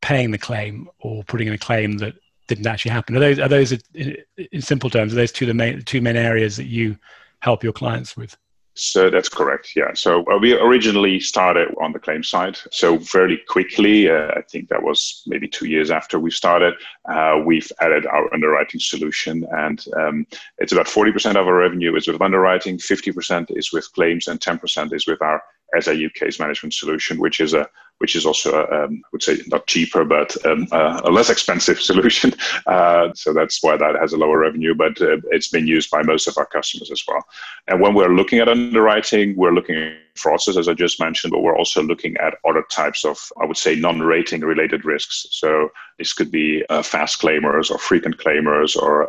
paying 0.00 0.30
the 0.30 0.38
claim 0.38 0.88
or 1.00 1.24
putting 1.24 1.48
in 1.48 1.54
a 1.54 1.58
claim 1.58 1.98
that 1.98 2.14
didn't 2.46 2.66
actually 2.66 2.92
happen. 2.92 3.16
Are 3.16 3.20
those 3.20 3.38
are 3.38 3.48
those 3.48 3.72
in, 3.72 4.16
in 4.52 4.62
simple 4.62 4.90
terms 4.90 5.12
are 5.12 5.16
those 5.16 5.32
two 5.32 5.46
the 5.46 5.54
main 5.54 5.82
two 5.82 6.00
main 6.00 6.16
areas 6.16 6.56
that 6.56 6.66
you 6.66 6.96
help 7.40 7.64
your 7.64 7.72
clients 7.72 8.16
with 8.16 8.36
so 8.78 9.10
that's 9.10 9.28
correct. 9.28 9.72
Yeah. 9.74 9.92
So 9.94 10.24
uh, 10.30 10.38
we 10.38 10.54
originally 10.54 11.18
started 11.18 11.74
on 11.80 11.92
the 11.92 11.98
claim 11.98 12.22
side. 12.22 12.56
So 12.70 12.98
fairly 12.98 13.38
quickly, 13.48 14.08
uh, 14.08 14.28
I 14.36 14.42
think 14.42 14.68
that 14.68 14.82
was 14.82 15.22
maybe 15.26 15.48
two 15.48 15.66
years 15.66 15.90
after 15.90 16.18
we 16.18 16.30
started, 16.30 16.74
uh, 17.10 17.42
we've 17.44 17.70
added 17.80 18.06
our 18.06 18.32
underwriting 18.32 18.80
solution, 18.80 19.46
and 19.50 19.84
um, 19.96 20.26
it's 20.58 20.72
about 20.72 20.88
forty 20.88 21.10
percent 21.10 21.36
of 21.36 21.46
our 21.46 21.56
revenue 21.56 21.96
is 21.96 22.06
with 22.06 22.22
underwriting, 22.22 22.78
fifty 22.78 23.10
percent 23.10 23.50
is 23.50 23.72
with 23.72 23.92
claims, 23.92 24.28
and 24.28 24.40
ten 24.40 24.58
percent 24.58 24.92
is 24.92 25.06
with 25.06 25.20
our 25.22 25.42
SIU 25.80 26.08
case 26.10 26.38
management 26.38 26.72
solution, 26.72 27.18
which 27.18 27.40
is 27.40 27.54
a 27.54 27.68
which 27.98 28.16
is 28.16 28.24
also, 28.24 28.66
um, 28.66 29.02
I 29.04 29.08
would 29.12 29.22
say, 29.22 29.38
not 29.46 29.66
cheaper, 29.66 30.04
but 30.04 30.36
um, 30.46 30.66
uh, 30.72 31.00
a 31.04 31.10
less 31.10 31.30
expensive 31.30 31.80
solution. 31.90 32.32
Uh, 32.66 33.12
so 33.14 33.32
that's 33.32 33.62
why 33.62 33.76
that 33.76 33.96
has 34.00 34.12
a 34.12 34.16
lower 34.16 34.38
revenue, 34.38 34.74
but 34.74 35.00
uh, 35.00 35.18
it's 35.30 35.48
been 35.48 35.66
used 35.66 35.90
by 35.90 36.02
most 36.02 36.26
of 36.26 36.38
our 36.38 36.46
customers 36.46 36.90
as 36.90 37.02
well. 37.06 37.24
And 37.66 37.80
when 37.80 37.94
we're 37.94 38.14
looking 38.14 38.38
at 38.38 38.48
underwriting, 38.48 39.36
we're 39.36 39.52
looking 39.52 39.94
fraudsters, 40.18 40.58
as 40.58 40.68
I 40.68 40.74
just 40.74 41.00
mentioned, 41.00 41.32
but 41.32 41.42
we're 41.42 41.56
also 41.56 41.82
looking 41.82 42.16
at 42.18 42.38
other 42.48 42.64
types 42.70 43.04
of, 43.04 43.18
I 43.40 43.44
would 43.46 43.56
say, 43.56 43.74
non-rating 43.74 44.42
related 44.42 44.84
risks. 44.84 45.26
So 45.30 45.70
this 45.98 46.12
could 46.12 46.30
be 46.30 46.64
uh, 46.68 46.82
fast 46.82 47.20
claimers 47.20 47.70
or 47.70 47.78
frequent 47.78 48.18
claimers 48.18 48.76
or, 48.76 49.08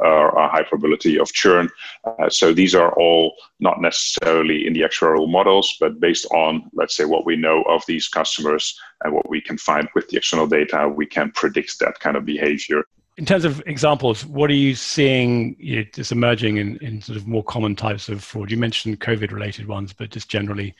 high 0.49 0.63
probability 0.63 1.19
of 1.19 1.31
churn. 1.33 1.69
Uh, 2.05 2.29
so 2.29 2.53
these 2.53 2.73
are 2.73 2.91
all 2.93 3.35
not 3.59 3.81
necessarily 3.81 4.65
in 4.65 4.73
the 4.73 4.81
actuarial 4.81 5.29
models, 5.29 5.77
but 5.79 5.99
based 5.99 6.25
on, 6.31 6.69
let's 6.73 6.95
say, 6.95 7.05
what 7.05 7.25
we 7.25 7.35
know 7.35 7.61
of 7.63 7.83
these 7.87 8.07
customers 8.07 8.79
and 9.03 9.13
what 9.13 9.29
we 9.29 9.39
can 9.41 9.57
find 9.57 9.87
with 9.93 10.07
the 10.09 10.17
external 10.17 10.47
data, 10.47 10.87
we 10.87 11.05
can 11.05 11.31
predict 11.31 11.79
that 11.79 11.99
kind 11.99 12.17
of 12.17 12.25
behavior. 12.25 12.83
In 13.19 13.25
terms 13.25 13.43
of 13.43 13.61
examples, 13.65 14.25
what 14.25 14.49
are 14.49 14.53
you 14.53 14.73
seeing 14.75 15.57
you 15.59 15.75
know, 15.75 15.85
just 15.93 16.13
emerging 16.13 16.55
in, 16.55 16.77
in 16.77 17.01
sort 17.01 17.17
of 17.17 17.27
more 17.27 17.43
common 17.43 17.75
types 17.75 18.07
of 18.07 18.23
fraud? 18.23 18.49
You 18.49 18.55
mentioned 18.55 19.01
COVID 19.01 19.33
related 19.33 19.67
ones, 19.67 19.91
but 19.91 20.09
just 20.09 20.29
generally 20.29 20.73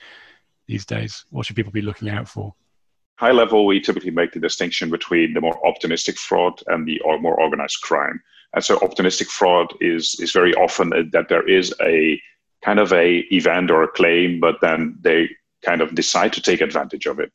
these 0.66 0.86
days, 0.86 1.26
what 1.28 1.44
should 1.44 1.54
people 1.54 1.70
be 1.70 1.82
looking 1.82 2.08
out 2.08 2.26
for? 2.26 2.54
High 3.16 3.32
level, 3.32 3.66
we 3.66 3.78
typically 3.78 4.10
make 4.10 4.32
the 4.32 4.40
distinction 4.40 4.88
between 4.88 5.34
the 5.34 5.42
more 5.42 5.66
optimistic 5.66 6.16
fraud 6.16 6.58
and 6.68 6.88
the 6.88 6.98
more 7.20 7.38
organized 7.38 7.82
crime. 7.82 8.18
And 8.54 8.64
so 8.64 8.78
optimistic 8.80 9.28
fraud 9.28 9.74
is, 9.82 10.18
is 10.18 10.32
very 10.32 10.54
often 10.54 10.88
that 11.12 11.28
there 11.28 11.46
is 11.46 11.74
a 11.82 12.18
kind 12.64 12.78
of 12.78 12.90
a 12.94 13.18
event 13.34 13.70
or 13.70 13.82
a 13.82 13.88
claim, 13.88 14.40
but 14.40 14.62
then 14.62 14.96
they 15.02 15.28
kind 15.62 15.82
of 15.82 15.94
decide 15.94 16.32
to 16.32 16.40
take 16.40 16.62
advantage 16.62 17.04
of 17.04 17.20
it. 17.20 17.30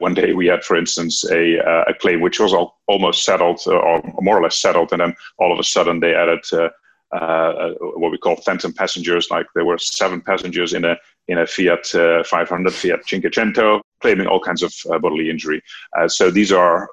One 0.00 0.14
day 0.14 0.32
we 0.32 0.46
had, 0.46 0.64
for 0.64 0.76
instance, 0.76 1.24
a, 1.30 1.60
uh, 1.60 1.84
a 1.88 1.94
claim 1.94 2.20
which 2.20 2.40
was 2.40 2.54
all, 2.54 2.80
almost 2.88 3.22
settled 3.22 3.60
uh, 3.66 3.72
or 3.72 4.02
more 4.20 4.38
or 4.38 4.42
less 4.42 4.58
settled, 4.58 4.92
and 4.92 5.00
then 5.00 5.14
all 5.38 5.52
of 5.52 5.58
a 5.58 5.64
sudden 5.64 6.00
they 6.00 6.14
added 6.14 6.40
uh, 6.52 6.70
uh, 7.14 7.74
what 7.96 8.10
we 8.10 8.18
call 8.18 8.36
phantom 8.36 8.72
passengers. 8.72 9.30
Like 9.30 9.46
there 9.54 9.64
were 9.64 9.78
seven 9.78 10.20
passengers 10.20 10.72
in 10.72 10.84
a 10.84 10.96
in 11.28 11.38
a 11.38 11.46
Fiat 11.46 11.94
uh, 11.94 12.24
500, 12.24 12.72
Fiat 12.72 13.06
Cinquecento, 13.06 13.80
claiming 14.00 14.26
all 14.26 14.40
kinds 14.40 14.62
of 14.62 14.74
uh, 14.90 14.98
bodily 14.98 15.30
injury. 15.30 15.62
Uh, 15.96 16.08
so 16.08 16.28
these 16.28 16.50
are, 16.50 16.88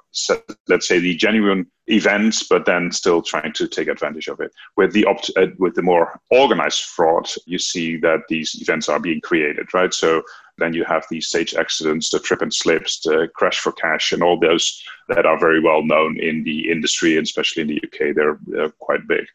let's 0.68 0.86
say, 0.86 1.00
the 1.00 1.16
genuine 1.16 1.66
events, 1.88 2.44
but 2.44 2.64
then 2.64 2.92
still 2.92 3.20
trying 3.20 3.52
to 3.54 3.66
take 3.66 3.88
advantage 3.88 4.28
of 4.28 4.38
it. 4.40 4.52
With 4.76 4.92
the 4.92 5.06
opt- 5.06 5.32
uh, 5.36 5.46
with 5.58 5.74
the 5.74 5.82
more 5.82 6.20
organized 6.30 6.82
fraud, 6.82 7.28
you 7.46 7.58
see 7.58 7.96
that 7.98 8.20
these 8.28 8.56
events 8.60 8.88
are 8.88 9.00
being 9.00 9.20
created, 9.20 9.72
right? 9.74 9.92
So 9.92 10.22
then 10.58 10.74
you 10.74 10.84
have 10.84 11.04
these 11.10 11.28
stage 11.28 11.54
accidents, 11.54 12.10
the 12.10 12.18
trip 12.18 12.42
and 12.42 12.52
slips, 12.52 13.00
the 13.00 13.28
crash 13.34 13.58
for 13.58 13.72
cash, 13.72 14.12
and 14.12 14.22
all 14.22 14.38
those 14.38 14.82
that 15.08 15.26
are 15.26 15.38
very 15.38 15.60
well 15.60 15.82
known 15.82 16.18
in 16.20 16.44
the 16.44 16.70
industry, 16.70 17.16
and 17.16 17.24
especially 17.24 17.62
in 17.62 17.68
the 17.68 17.82
UK, 17.82 18.14
they're, 18.14 18.38
they're 18.46 18.70
quite 18.80 19.06
big. 19.06 19.26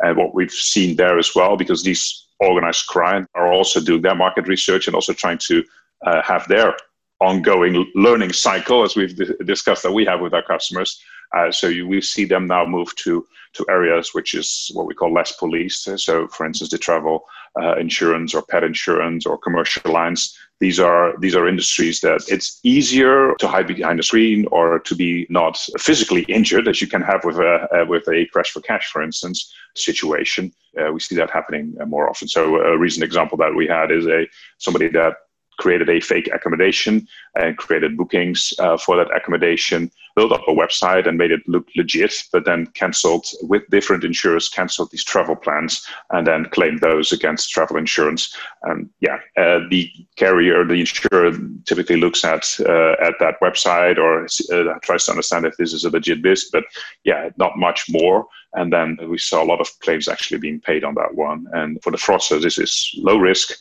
And 0.00 0.16
what 0.16 0.34
we've 0.34 0.52
seen 0.52 0.96
there 0.96 1.18
as 1.18 1.34
well, 1.34 1.56
because 1.56 1.82
these 1.82 2.26
organized 2.40 2.86
crime 2.86 3.26
are 3.34 3.52
also 3.52 3.80
doing 3.80 4.02
their 4.02 4.14
market 4.14 4.48
research 4.48 4.86
and 4.86 4.94
also 4.94 5.12
trying 5.12 5.38
to 5.38 5.64
uh, 6.04 6.22
have 6.22 6.46
their 6.48 6.76
ongoing 7.20 7.90
learning 7.94 8.32
cycle, 8.32 8.82
as 8.82 8.96
we've 8.96 9.16
d- 9.16 9.34
discussed 9.44 9.84
that 9.84 9.92
we 9.92 10.04
have 10.04 10.20
with 10.20 10.34
our 10.34 10.42
customers. 10.42 11.00
Uh, 11.36 11.50
so 11.50 11.66
you, 11.66 11.86
we 11.86 12.00
see 12.00 12.24
them 12.24 12.46
now 12.46 12.64
move 12.64 12.94
to 12.96 13.26
to 13.54 13.66
areas 13.68 14.14
which 14.14 14.34
is 14.34 14.70
what 14.74 14.86
we 14.86 14.94
call 14.94 15.12
less 15.12 15.32
policed. 15.32 15.98
So, 15.98 16.26
for 16.28 16.46
instance, 16.46 16.70
the 16.70 16.78
travel 16.78 17.24
uh, 17.60 17.76
insurance 17.76 18.34
or 18.34 18.42
pet 18.42 18.64
insurance 18.64 19.26
or 19.26 19.36
commercial 19.38 19.92
lines. 19.92 20.36
These 20.60 20.78
are 20.78 21.18
these 21.18 21.34
are 21.34 21.48
industries 21.48 22.00
that 22.00 22.22
it's 22.28 22.60
easier 22.62 23.34
to 23.40 23.48
hide 23.48 23.66
behind 23.66 23.98
a 23.98 24.02
screen 24.02 24.46
or 24.52 24.78
to 24.78 24.94
be 24.94 25.26
not 25.28 25.58
physically 25.78 26.22
injured, 26.28 26.68
as 26.68 26.80
you 26.80 26.86
can 26.86 27.02
have 27.02 27.24
with 27.24 27.38
a 27.38 27.68
uh, 27.74 27.84
with 27.86 28.06
a 28.08 28.26
crash 28.32 28.50
for 28.50 28.60
cash, 28.60 28.90
for 28.92 29.02
instance, 29.02 29.52
situation. 29.74 30.52
Uh, 30.80 30.92
we 30.92 31.00
see 31.00 31.16
that 31.16 31.30
happening 31.30 31.74
uh, 31.80 31.84
more 31.84 32.08
often. 32.08 32.28
So, 32.28 32.56
a 32.56 32.78
recent 32.78 33.02
example 33.02 33.36
that 33.38 33.54
we 33.54 33.66
had 33.66 33.90
is 33.90 34.06
a 34.06 34.26
somebody 34.58 34.88
that 34.90 35.14
created 35.58 35.88
a 35.88 36.00
fake 36.00 36.28
accommodation 36.34 37.06
and 37.34 37.56
created 37.56 37.96
bookings 37.96 38.52
uh, 38.58 38.76
for 38.76 38.96
that 38.96 39.14
accommodation, 39.14 39.90
built 40.16 40.32
up 40.32 40.42
a 40.48 40.52
website 40.52 41.06
and 41.06 41.16
made 41.16 41.30
it 41.30 41.40
look 41.46 41.66
legit, 41.76 42.14
but 42.32 42.44
then 42.44 42.66
canceled 42.74 43.26
with 43.42 43.62
different 43.70 44.04
insurers, 44.04 44.48
canceled 44.48 44.90
these 44.90 45.04
travel 45.04 45.36
plans 45.36 45.86
and 46.10 46.26
then 46.26 46.44
claimed 46.46 46.80
those 46.80 47.12
against 47.12 47.50
travel 47.50 47.76
insurance. 47.76 48.36
And 48.64 48.90
yeah, 49.00 49.18
uh, 49.36 49.60
the 49.70 49.90
carrier, 50.16 50.64
the 50.64 50.80
insurer 50.80 51.32
typically 51.64 51.96
looks 51.96 52.24
at 52.24 52.44
uh, 52.60 52.96
at 53.00 53.14
that 53.20 53.36
website 53.42 53.98
or 53.98 54.24
uh, 54.24 54.78
tries 54.82 55.04
to 55.04 55.12
understand 55.12 55.46
if 55.46 55.56
this 55.56 55.72
is 55.72 55.84
a 55.84 55.90
legit 55.90 56.22
business, 56.22 56.50
but 56.50 56.64
yeah, 57.04 57.30
not 57.36 57.56
much 57.56 57.86
more. 57.88 58.26
And 58.54 58.72
then 58.72 58.98
we 59.08 59.16
saw 59.16 59.42
a 59.42 59.46
lot 59.46 59.60
of 59.60 59.68
claims 59.80 60.08
actually 60.08 60.38
being 60.38 60.60
paid 60.60 60.84
on 60.84 60.94
that 60.96 61.14
one. 61.14 61.46
And 61.52 61.82
for 61.82 61.90
the 61.90 61.96
fraudster, 61.96 62.40
this 62.40 62.58
is 62.58 62.90
low 62.98 63.16
risk 63.16 63.52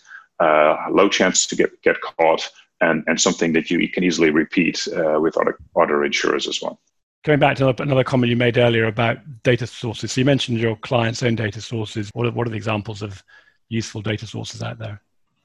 uh, 0.41 0.88
low 0.89 1.07
chance 1.07 1.45
to 1.48 1.55
get, 1.55 1.81
get 1.81 1.98
caught, 2.01 2.50
and, 2.81 3.03
and 3.07 3.19
something 3.19 3.53
that 3.53 3.69
you 3.69 3.88
can 3.89 4.03
easily 4.03 4.31
repeat 4.31 4.88
uh, 4.95 5.19
with 5.19 5.38
other, 5.38 5.57
other 5.75 6.03
insurers 6.03 6.48
as 6.48 6.62
well. 6.62 6.79
Going 7.24 7.39
back 7.39 7.55
to 7.57 7.69
another 7.81 8.03
comment 8.03 8.31
you 8.31 8.36
made 8.36 8.57
earlier 8.57 8.86
about 8.86 9.17
data 9.43 9.67
sources. 9.67 10.12
So 10.12 10.21
you 10.21 10.25
mentioned 10.25 10.57
your 10.57 10.75
client's 10.77 11.21
own 11.21 11.36
data 11.36 11.62
sources. 11.62 12.10
What 12.13 12.25
are, 12.25 12.31
what 12.31 12.48
are 12.48 12.50
the 12.50 12.55
examples 12.55 13.03
of 13.03 13.24
useful 13.69 14.01
data 14.01 14.25
sources 14.25 14.63
out 14.63 14.79
there? 14.79 15.00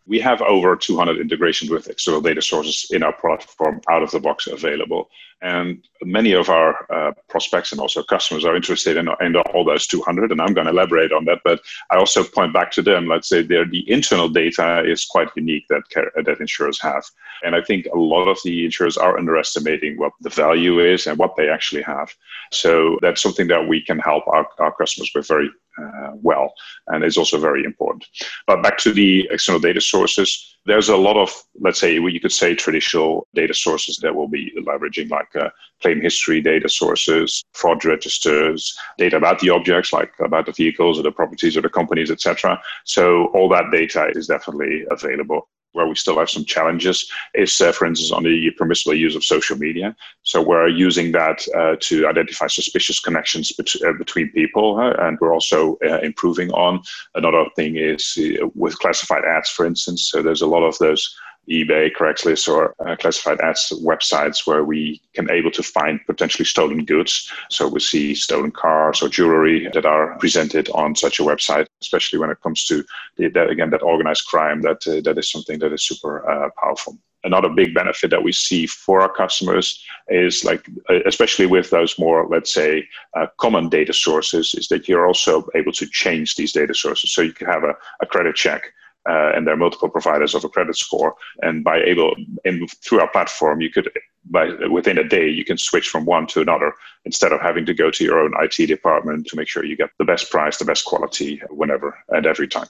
We 0.06 0.18
have 0.20 0.40
over 0.40 0.74
200 0.76 1.18
integrations 1.18 1.70
with 1.70 1.88
external 1.88 2.22
data 2.22 2.40
sources 2.40 2.90
in 2.92 3.02
our 3.02 3.12
platform 3.12 3.82
out 3.90 4.02
of 4.02 4.10
the 4.10 4.20
box 4.20 4.46
available. 4.46 5.10
And 5.42 5.86
many 6.02 6.32
of 6.32 6.48
our 6.48 6.90
uh, 6.90 7.12
prospects 7.28 7.70
and 7.70 7.80
also 7.80 8.02
customers 8.02 8.44
are 8.44 8.56
interested 8.56 8.96
in, 8.96 9.08
in 9.20 9.36
all 9.36 9.64
those 9.64 9.86
200, 9.86 10.32
and 10.32 10.40
I'm 10.40 10.54
going 10.54 10.66
to 10.66 10.72
elaborate 10.72 11.12
on 11.12 11.26
that. 11.26 11.40
But 11.44 11.60
I 11.90 11.96
also 11.96 12.24
point 12.24 12.54
back 12.54 12.70
to 12.72 12.82
them. 12.82 13.06
Let's 13.06 13.28
say 13.28 13.42
the 13.42 13.84
internal 13.86 14.28
data 14.30 14.82
is 14.84 15.04
quite 15.04 15.28
unique 15.36 15.66
that 15.68 15.82
that 16.24 16.40
insurers 16.40 16.80
have, 16.80 17.04
and 17.44 17.54
I 17.54 17.60
think 17.60 17.86
a 17.86 17.98
lot 17.98 18.28
of 18.28 18.38
the 18.44 18.64
insurers 18.64 18.96
are 18.96 19.18
underestimating 19.18 19.98
what 19.98 20.12
the 20.22 20.30
value 20.30 20.80
is 20.80 21.06
and 21.06 21.18
what 21.18 21.36
they 21.36 21.50
actually 21.50 21.82
have. 21.82 22.14
So 22.50 22.98
that's 23.02 23.22
something 23.22 23.48
that 23.48 23.68
we 23.68 23.82
can 23.82 23.98
help 23.98 24.26
our, 24.28 24.46
our 24.58 24.72
customers 24.72 25.10
with 25.14 25.28
very 25.28 25.50
uh, 25.78 26.12
well, 26.14 26.54
and 26.88 27.04
it's 27.04 27.18
also 27.18 27.38
very 27.38 27.64
important. 27.64 28.06
But 28.46 28.62
back 28.62 28.78
to 28.78 28.92
the 28.92 29.28
external 29.30 29.60
data 29.60 29.82
sources 29.82 30.55
there's 30.66 30.88
a 30.88 30.96
lot 30.96 31.16
of, 31.16 31.32
let's 31.61 31.78
say, 31.78 31.94
you 31.94 32.20
could 32.20 32.32
say 32.32 32.54
traditional 32.54 33.26
data 33.35 33.54
sources 33.54 33.99
that 34.02 34.14
will 34.14 34.28
be 34.28 34.52
leveraging 34.58 35.08
like 35.11 35.35
uh, 35.37 35.49
claim 35.80 36.00
history 36.00 36.40
data 36.40 36.68
sources, 36.68 37.44
fraud 37.52 37.85
registers, 37.85 38.76
data 38.99 39.16
about 39.16 39.38
the 39.38 39.50
objects, 39.50 39.92
like 39.92 40.12
about 40.18 40.46
the 40.46 40.52
vehicles 40.52 40.99
or 40.99 41.02
the 41.02 41.12
properties 41.12 41.56
or 41.56 41.61
the 41.61 41.68
companies, 41.68 42.11
etc. 42.11 42.61
So 42.85 43.26
all 43.26 43.49
that 43.50 43.70
data 43.70 44.11
is 44.14 44.26
definitely 44.26 44.85
available 44.90 45.49
where 45.73 45.87
we 45.87 45.94
still 45.94 46.18
have 46.18 46.30
some 46.30 46.44
challenges 46.44 47.11
is, 47.35 47.61
uh, 47.61 47.73
for 47.73 47.87
instance, 47.87 48.12
on 48.12 48.23
the 48.23 48.50
permissible 48.56 48.94
use 48.94 49.14
of 49.14 49.25
social 49.25 49.56
media. 49.58 49.94
So 50.23 50.42
we're 50.42 50.68
using 50.68 51.12
that 51.12 51.46
uh, 51.56 51.76
to 51.80 52.08
identify 52.08 52.46
suspicious 52.46 52.99
connections 52.99 53.52
bet- 53.52 53.82
uh, 53.87 53.92
between 53.99 54.32
people, 54.32 54.78
and 54.80 55.19
we're 55.21 55.34
also 55.34 55.76
uh, 55.84 55.99
improving 55.99 56.50
on. 56.52 56.80
Another 57.14 57.45
thing 57.56 57.76
is 57.76 58.19
uh, 58.19 58.49
with 58.54 58.78
classified 58.78 59.25
ads, 59.25 59.50
for 59.50 59.67
instance. 59.67 60.08
So 60.10 60.23
there's 60.23 60.43
a 60.43 60.47
lot 60.47 60.62
of 60.62 60.78
those 60.78 61.14
eBay, 61.49 61.93
Craigslist, 61.93 62.49
or 62.49 62.75
uh, 62.87 62.97
classified 62.97 63.41
ads 63.41 63.73
websites 63.85 64.47
where 64.47 64.65
we 64.65 65.00
can 65.15 65.30
able 65.30 65.50
to 65.52 65.63
find 65.63 66.00
potentially 66.06 66.45
stolen 66.45 66.85
goods. 66.85 67.30
So 67.50 67.69
we 67.69 67.80
see 67.80 68.15
stolen 68.15 68.50
cars 68.50 69.02
or 69.02 69.09
jewelry 69.09 69.69
that 69.75 69.87
are 69.87 70.19
presented 70.19 70.69
on 70.71 70.95
such 70.95 71.21
a 71.21 71.23
website, 71.23 71.67
especially 71.80 72.19
when 72.19 72.30
it 72.30 72.41
comes 72.43 72.65
to 72.67 72.85
the, 73.17 73.28
that, 73.28 73.50
again 73.50 73.71
that 73.71 73.82
organized 73.82 74.26
crime. 74.26 74.63
That 74.63 74.87
uh, 74.87 75.00
that 75.02 75.19
is 75.19 75.30
something 75.30 75.59
that 75.61 75.73
is 75.73 75.87
super 75.87 76.28
uh, 76.28 76.50
powerful. 76.61 76.99
Another 77.25 77.49
big 77.49 77.75
benefit 77.75 78.11
that 78.11 78.23
we 78.23 78.30
see 78.30 78.67
for 78.67 79.00
our 79.00 79.13
customers 79.13 79.85
is 80.09 80.45
like, 80.45 80.65
uh, 80.89 81.00
especially 81.06 81.47
with 81.47 81.71
those 81.71 81.99
more, 81.99 82.28
let's 82.28 82.54
say, 82.54 82.87
uh, 83.17 83.26
common 83.39 83.69
data 83.69 83.93
sources, 83.93 84.54
is 84.54 84.69
that 84.69 84.87
you're 84.87 85.09
also 85.09 85.45
able 85.56 85.73
to 85.73 85.87
change 85.87 86.37
these 86.37 86.52
data 86.52 86.73
sources. 86.73 87.13
So 87.13 87.23
you 87.23 87.32
can 87.32 87.49
have 87.49 87.65
a, 87.65 87.75
a 88.00 88.06
credit 88.06 88.37
check 88.37 88.73
uh, 89.08 89.32
and 89.34 89.47
there 89.47 89.54
are 89.54 89.58
multiple 89.58 89.88
providers 89.88 90.34
of 90.34 90.45
a 90.45 90.49
credit 90.49 90.76
score. 90.76 91.14
And 91.42 91.62
by 91.62 91.80
able, 91.82 92.14
in, 92.45 92.66
through 92.66 93.00
our 93.00 93.10
platform, 93.10 93.60
you 93.60 93.71
could, 93.71 93.90
by 94.30 94.49
within 94.71 94.99
a 94.99 95.04
day, 95.08 95.28
you 95.28 95.45
can 95.45 95.58
switch 95.58 95.88
from 95.88 96.04
one 96.04 96.26
to 96.28 96.40
another 96.40 96.75
instead 97.04 97.32
of 97.32 97.40
having 97.40 97.64
to 97.66 97.75
go 97.75 97.90
to 97.90 98.04
your 98.04 98.19
own 98.19 98.32
IT 98.40 98.66
department 98.66 99.26
to 99.28 99.36
make 99.36 99.49
sure 99.49 99.64
you 99.64 99.76
get 99.76 99.90
the 99.99 100.04
best 100.04 100.30
price, 100.30 100.56
the 100.58 100.64
best 100.64 100.84
quality, 100.84 101.40
whenever 101.50 101.97
and 102.08 102.26
every 102.26 102.49
time. 102.49 102.66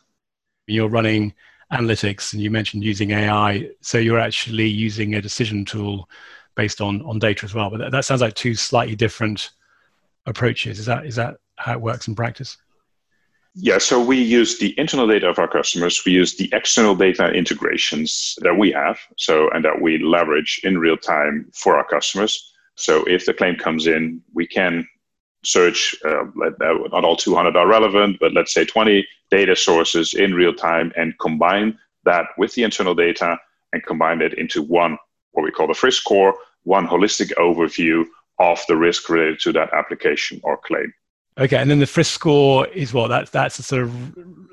You're 0.67 0.89
running 0.89 1.33
analytics, 1.73 2.33
and 2.33 2.43
you 2.43 2.51
mentioned 2.51 2.85
using 2.85 3.11
AI, 3.13 3.71
so 3.81 3.99
you're 3.99 4.21
actually 4.21 4.69
using 4.69 5.15
a 5.15 5.23
decision 5.23 5.65
tool 5.65 6.09
based 6.55 6.81
on 6.81 7.03
on 7.03 7.19
data 7.19 7.45
as 7.45 7.55
well. 7.55 7.71
But 7.71 7.79
that, 7.79 7.93
that 7.93 8.05
sounds 8.05 8.21
like 8.21 8.35
two 8.35 8.55
slightly 8.55 8.97
different 8.97 9.51
approaches. 10.27 10.79
Is 10.79 10.87
that 10.87 11.07
is 11.07 11.17
that 11.17 11.37
how 11.57 11.73
it 11.73 11.81
works 11.81 12.09
in 12.09 12.15
practice? 12.15 12.59
Yeah, 13.59 13.79
so 13.79 13.99
we 13.99 14.21
use 14.21 14.59
the 14.59 14.79
internal 14.79 15.07
data 15.07 15.31
of 15.31 15.39
our 15.39 15.49
customers. 15.49 16.03
We 16.05 16.13
use 16.13 16.37
the 16.37 16.51
external 16.53 16.95
data 16.95 17.33
integrations 17.33 18.35
that 18.43 18.59
we 18.59 18.71
have, 18.73 18.99
so 19.17 19.49
and 19.49 19.65
that 19.65 19.81
we 19.81 19.97
leverage 19.97 20.61
in 20.63 20.77
real 20.79 20.99
time 20.99 21.51
for 21.55 21.79
our 21.79 21.85
customers. 21.87 22.53
So 22.75 23.03
if 23.05 23.25
the 23.25 23.33
claim 23.33 23.57
comes 23.57 23.87
in, 23.87 24.21
we 24.35 24.47
can 24.47 24.87
search. 25.43 25.95
Uh, 26.05 26.25
not 26.93 27.05
all 27.05 27.17
200 27.17 27.57
are 27.57 27.67
relevant, 27.67 28.19
but 28.21 28.35
let's 28.35 28.53
say 28.53 28.67
20 28.67 29.07
data 29.31 29.57
sources 29.57 30.13
in 30.13 30.35
real 30.35 30.53
time 30.53 30.93
and 30.95 31.19
combine 31.19 31.79
that 32.05 32.27
with 32.37 32.53
the 32.55 32.63
internal 32.63 32.95
data 32.95 33.39
and 33.73 33.83
combine 33.87 34.21
it 34.21 34.35
into 34.35 34.63
one 34.63 34.99
what 35.33 35.45
we 35.45 35.51
call 35.51 35.67
the 35.67 35.73
Friss 35.73 35.95
score, 35.95 36.35
one 36.65 36.87
holistic 36.87 37.33
overview 37.39 38.05
of 38.39 38.61
the 38.69 38.77
risk 38.77 39.09
related 39.09 39.41
to 39.41 39.53
that 39.53 39.73
application 39.73 40.43
or 40.45 40.59
claim. 40.59 40.93
Okay, 41.39 41.57
and 41.57 41.71
then 41.71 41.81
the 41.81 41.87
Friss 41.87 42.07
score 42.07 42.67
is 42.69 42.95
what? 42.95 43.09
That's 43.09 43.31
that's 43.31 43.59
a 43.59 43.63
sort 43.63 43.83
of 43.83 43.93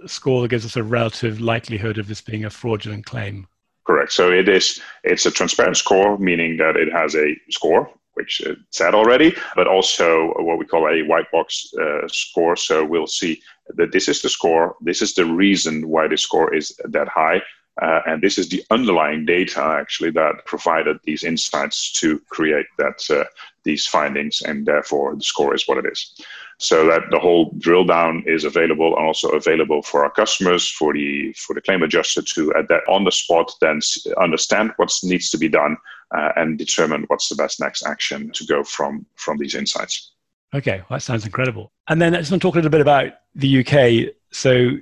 score 0.05 0.41
that 0.41 0.49
gives 0.49 0.65
us 0.65 0.75
a 0.75 0.83
relative 0.83 1.39
likelihood 1.39 1.97
of 1.97 2.07
this 2.07 2.19
being 2.19 2.43
a 2.43 2.49
fraudulent 2.49 3.05
claim. 3.05 3.47
Correct. 3.85 4.11
So 4.11 4.31
it 4.31 4.49
is. 4.49 4.81
It's 5.03 5.25
a 5.25 5.31
transparent 5.31 5.77
score, 5.77 6.17
meaning 6.17 6.57
that 6.57 6.75
it 6.75 6.91
has 6.91 7.15
a 7.15 7.35
score, 7.49 7.89
which 8.15 8.41
it 8.41 8.57
said 8.71 8.93
already, 8.93 9.33
but 9.55 9.67
also 9.67 10.33
what 10.39 10.57
we 10.57 10.65
call 10.65 10.87
a 10.89 11.03
white 11.03 11.29
box 11.31 11.71
uh, 11.81 12.07
score. 12.07 12.55
So 12.57 12.83
we'll 12.83 13.07
see 13.07 13.41
that 13.75 13.91
this 13.93 14.09
is 14.09 14.21
the 14.21 14.29
score. 14.29 14.75
This 14.81 15.01
is 15.01 15.13
the 15.13 15.25
reason 15.25 15.87
why 15.87 16.07
the 16.07 16.17
score 16.17 16.53
is 16.53 16.77
that 16.83 17.07
high. 17.07 17.41
Uh, 17.81 18.01
and 18.05 18.21
this 18.21 18.37
is 18.37 18.49
the 18.49 18.63
underlying 18.69 19.25
data 19.25 19.59
actually 19.59 20.11
that 20.11 20.45
provided 20.45 20.97
these 21.05 21.23
insights 21.23 21.91
to 21.91 22.19
create 22.29 22.67
that 22.77 23.01
uh, 23.09 23.23
these 23.63 23.87
findings, 23.87 24.41
and 24.41 24.65
therefore 24.65 25.15
the 25.15 25.23
score 25.23 25.55
is 25.55 25.67
what 25.67 25.79
it 25.79 25.85
is. 25.91 26.13
So 26.59 26.85
that 26.85 27.03
the 27.09 27.19
whole 27.19 27.51
drill 27.57 27.83
down 27.83 28.23
is 28.27 28.43
available 28.43 28.95
and 28.95 29.05
also 29.05 29.29
available 29.29 29.81
for 29.81 30.03
our 30.03 30.11
customers, 30.11 30.69
for 30.69 30.93
the 30.93 31.33
for 31.33 31.55
the 31.55 31.61
claim 31.61 31.81
adjuster 31.81 32.21
to 32.21 32.53
at 32.53 32.67
that 32.69 32.83
on 32.87 33.05
the 33.05 33.11
spot 33.11 33.51
then 33.59 33.79
understand 34.17 34.71
what 34.77 34.91
needs 35.03 35.31
to 35.31 35.37
be 35.37 35.49
done 35.49 35.75
uh, 36.15 36.29
and 36.35 36.59
determine 36.59 37.05
what's 37.07 37.29
the 37.29 37.35
best 37.35 37.59
next 37.59 37.83
action 37.85 38.31
to 38.33 38.45
go 38.45 38.63
from 38.63 39.05
from 39.15 39.37
these 39.39 39.55
insights. 39.55 40.11
Okay, 40.53 40.77
well, 40.77 40.97
that 40.97 41.01
sounds 41.01 41.25
incredible. 41.25 41.71
And 41.87 41.99
then 41.99 42.15
I 42.15 42.19
just 42.19 42.29
want 42.29 42.41
to 42.43 42.47
talk 42.47 42.53
a 42.53 42.59
little 42.59 42.69
bit 42.69 42.81
about 42.81 43.13
the 43.33 43.65
UK. 43.65 44.13
So 44.31 44.77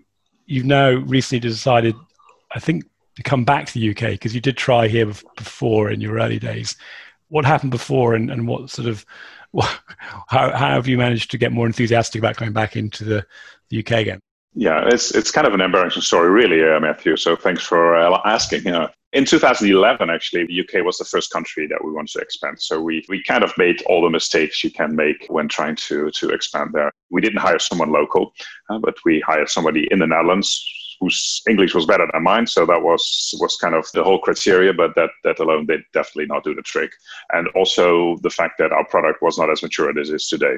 you've 0.45 0.65
now 0.65 0.89
recently 0.91 1.39
decided 1.39 1.95
I 2.53 2.59
think, 2.59 2.85
to 3.15 3.23
come 3.23 3.43
back 3.43 3.65
to 3.65 3.73
the 3.73 3.89
UK 3.89 4.11
because 4.11 4.33
you 4.33 4.41
did 4.41 4.57
try 4.57 4.87
here 4.87 5.11
before 5.35 5.89
in 5.89 6.01
your 6.01 6.17
early 6.17 6.39
days. 6.39 6.75
What 7.29 7.45
happened 7.45 7.71
before, 7.71 8.13
and, 8.13 8.29
and 8.29 8.47
what 8.47 8.69
sort 8.69 8.87
of 8.87 9.05
how, 9.59 9.75
how 10.27 10.51
have 10.51 10.87
you 10.87 10.97
managed 10.97 11.31
to 11.31 11.37
get 11.37 11.51
more 11.51 11.65
enthusiastic 11.65 12.19
about 12.19 12.37
going 12.37 12.53
back 12.53 12.75
into 12.75 13.03
the, 13.03 13.25
the 13.69 13.79
UK 13.79 13.91
again? 13.91 14.19
Yeah, 14.53 14.83
it's 14.87 15.15
it's 15.15 15.31
kind 15.31 15.47
of 15.47 15.53
an 15.53 15.61
embarrassing 15.61 16.01
story, 16.01 16.29
really, 16.29 16.61
uh, 16.61 16.79
Matthew. 16.79 17.15
So 17.15 17.37
thanks 17.37 17.63
for 17.63 17.95
uh, 17.95 18.19
asking. 18.25 18.65
You 18.65 18.71
know, 18.71 18.89
in 19.13 19.23
2011, 19.23 20.09
actually, 20.09 20.45
the 20.45 20.59
UK 20.59 20.85
was 20.85 20.97
the 20.97 21.05
first 21.05 21.31
country 21.31 21.67
that 21.67 21.81
we 21.81 21.91
wanted 21.91 22.11
to 22.13 22.19
expand. 22.19 22.61
So 22.61 22.81
we 22.81 23.05
we 23.07 23.23
kind 23.23 23.45
of 23.45 23.53
made 23.57 23.81
all 23.83 24.01
the 24.01 24.09
mistakes 24.09 24.61
you 24.61 24.69
can 24.69 24.93
make 24.93 25.25
when 25.29 25.47
trying 25.47 25.77
to 25.87 26.11
to 26.11 26.29
expand 26.31 26.71
there. 26.73 26.91
We 27.09 27.21
didn't 27.21 27.39
hire 27.39 27.59
someone 27.59 27.93
local, 27.93 28.33
uh, 28.69 28.79
but 28.79 28.95
we 29.05 29.21
hired 29.21 29.47
somebody 29.47 29.87
in 29.89 29.99
the 29.99 30.07
Netherlands 30.07 30.65
whose 31.01 31.41
English 31.49 31.73
was 31.73 31.87
better 31.87 32.07
than 32.13 32.23
mine. 32.23 32.47
So 32.47 32.65
that 32.65 32.81
was 32.81 33.33
was 33.39 33.57
kind 33.57 33.75
of 33.75 33.85
the 33.93 34.03
whole 34.03 34.19
criteria, 34.19 34.71
but 34.71 34.95
that 34.95 35.09
that 35.23 35.39
alone 35.39 35.65
did 35.65 35.81
definitely 35.91 36.27
not 36.27 36.43
do 36.43 36.55
the 36.55 36.61
trick. 36.61 36.91
And 37.33 37.47
also 37.49 38.17
the 38.21 38.29
fact 38.29 38.59
that 38.59 38.71
our 38.71 38.85
product 38.85 39.21
was 39.21 39.37
not 39.37 39.49
as 39.49 39.63
mature 39.63 39.89
as 39.89 40.09
it 40.09 40.15
is 40.15 40.27
today. 40.27 40.57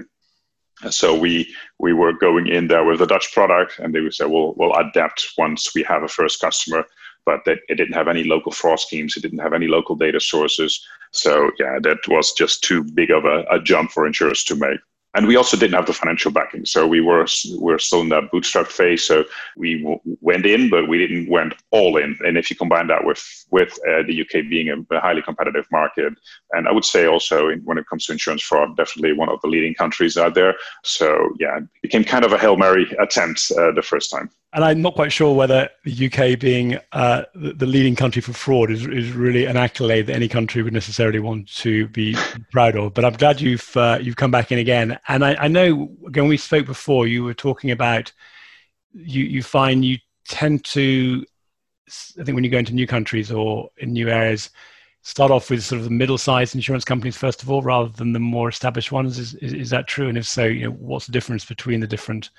So 0.89 1.17
we 1.17 1.55
we 1.79 1.93
were 1.93 2.13
going 2.13 2.47
in 2.47 2.67
there 2.67 2.83
with 2.83 3.01
a 3.01 3.07
Dutch 3.07 3.33
product, 3.33 3.79
and 3.79 3.95
they 3.95 4.01
would 4.01 4.13
say, 4.13 4.25
"Well, 4.25 4.53
we'll 4.57 4.75
adapt 4.75 5.31
once 5.37 5.73
we 5.73 5.83
have 5.83 6.03
a 6.03 6.07
first 6.19 6.41
customer." 6.41 6.85
But 7.25 7.39
it 7.45 7.77
didn't 7.77 7.93
have 7.93 8.09
any 8.09 8.25
local 8.25 8.51
fraud 8.51 8.81
schemes. 8.81 9.15
It 9.15 9.21
didn't 9.21 9.39
have 9.39 9.53
any 9.53 9.67
local 9.67 9.95
data 9.95 10.19
sources. 10.19 10.85
So 11.11 11.51
yeah, 11.57 11.79
that 11.83 11.99
was 12.09 12.33
just 12.33 12.65
too 12.65 12.83
big 12.83 13.11
of 13.11 13.23
a, 13.23 13.45
a 13.49 13.61
jump 13.61 13.91
for 13.91 14.05
insurers 14.05 14.43
to 14.45 14.55
make 14.57 14.81
and 15.15 15.27
we 15.27 15.35
also 15.35 15.55
didn't 15.55 15.75
have 15.75 15.85
the 15.85 15.93
financial 15.93 16.31
backing. 16.31 16.65
So 16.65 16.87
we 16.87 17.01
were 17.01 17.25
we 17.59 17.71
were 17.71 17.79
still 17.79 18.01
in 18.01 18.09
that 18.09 18.31
bootstrap 18.31 18.67
phase. 18.67 19.03
So 19.03 19.25
we 19.55 19.79
w- 19.81 19.99
went 20.21 20.45
in 20.45 20.69
but 20.69 20.87
we 20.87 20.97
didn't 20.97 21.29
went 21.29 21.53
all 21.71 21.97
in. 21.97 22.17
And 22.25 22.37
if 22.37 22.49
you 22.49 22.55
combine 22.55 22.87
that 22.87 23.05
with 23.05 23.23
with 23.51 23.73
uh, 23.87 24.03
the 24.07 24.21
uk 24.21 24.31
being 24.49 24.69
a, 24.69 24.95
a, 24.95 24.99
highly 24.99 25.21
competitive 25.21 25.67
market 25.71 26.13
and 26.51 26.67
i 26.67 26.71
would 26.71 26.85
say 26.85 27.05
also 27.05 27.49
in, 27.49 27.59
when 27.65 27.77
it 27.77 27.85
comes 27.87 28.05
to 28.05 28.11
insurance 28.11 28.41
fraud 28.41 28.75
definitely 28.77 29.13
one 29.13 29.29
of 29.29 29.39
the 29.41 29.47
leading 29.47 29.73
countries 29.73 30.17
out 30.17 30.33
there. 30.33 30.55
So 30.83 31.07
yeah 31.39 31.57
it 31.57 31.81
became 31.81 32.03
kind 32.03 32.25
of 32.25 32.33
a 32.33 32.37
hail 32.37 32.57
mary 32.57 32.85
attempt 32.99 33.51
uh, 33.57 33.71
the 33.71 33.81
first 33.81 34.09
time 34.09 34.29
and 34.53 34.63
I'm 34.63 34.81
not 34.81 34.93
quite 34.93 35.11
sure 35.11 35.33
whether 35.33 35.67
the 35.83 36.05
UK 36.05 36.39
being 36.39 36.77
uh, 36.91 37.23
the, 37.33 37.65
leading 37.65 37.95
country 37.95 38.21
for 38.21 38.33
fraud 38.33 38.69
is, 38.69 38.85
is 38.85 39.11
really 39.11 39.45
an 39.45 39.57
accolade 39.57 40.05
that 40.07 40.15
any 40.15 40.27
country 40.27 40.61
would 40.61 40.73
necessarily 40.73 41.19
want 41.19 41.53
to 41.55 41.87
be 41.87 42.15
proud 42.51 42.75
of. 42.75 42.93
But 42.93 43.03
I'm 43.03 43.13
glad 43.13 43.41
you've 43.41 43.75
uh, 43.75 43.97
you've 43.99 44.15
come 44.15 44.29
back 44.29 44.51
in 44.51 44.59
again. 44.59 44.99
And 45.07 45.25
I, 45.25 45.33
I, 45.35 45.47
know 45.47 45.85
when 45.99 46.27
we 46.27 46.37
spoke 46.37 46.67
before, 46.67 47.07
you 47.07 47.23
were 47.23 47.33
talking 47.33 47.71
about 47.71 48.11
you 48.93 49.23
you 49.23 49.41
find 49.41 49.83
you 49.83 49.97
tend 50.27 50.63
to 50.65 51.25
I 52.19 52.23
think 52.23 52.35
when 52.35 52.43
you 52.43 52.51
go 52.51 52.59
into 52.59 52.75
new 52.75 52.87
countries 52.87 53.31
or 53.31 53.69
in 53.77 53.93
new 53.93 54.07
areas, 54.07 54.51
start 55.01 55.31
off 55.31 55.49
with 55.49 55.63
sort 55.63 55.79
of 55.79 55.85
the 55.85 55.91
middle-sized 55.91 56.53
insurance 56.53 56.85
companies 56.85 57.17
first 57.17 57.41
of 57.41 57.49
all, 57.49 57.63
rather 57.63 57.89
than 57.89 58.13
the 58.13 58.19
more 58.19 58.49
established 58.49 58.91
ones. 58.91 59.17
Is 59.17 59.33
is, 59.35 59.53
is 59.53 59.69
that 59.71 59.87
true? 59.87 60.09
And 60.09 60.17
if 60.17 60.27
so, 60.27 60.45
you 60.45 60.65
know, 60.65 60.71
what's 60.73 61.07
the 61.07 61.11
difference 61.11 61.43
between 61.43 61.79
the 61.79 61.87
different 61.87 62.29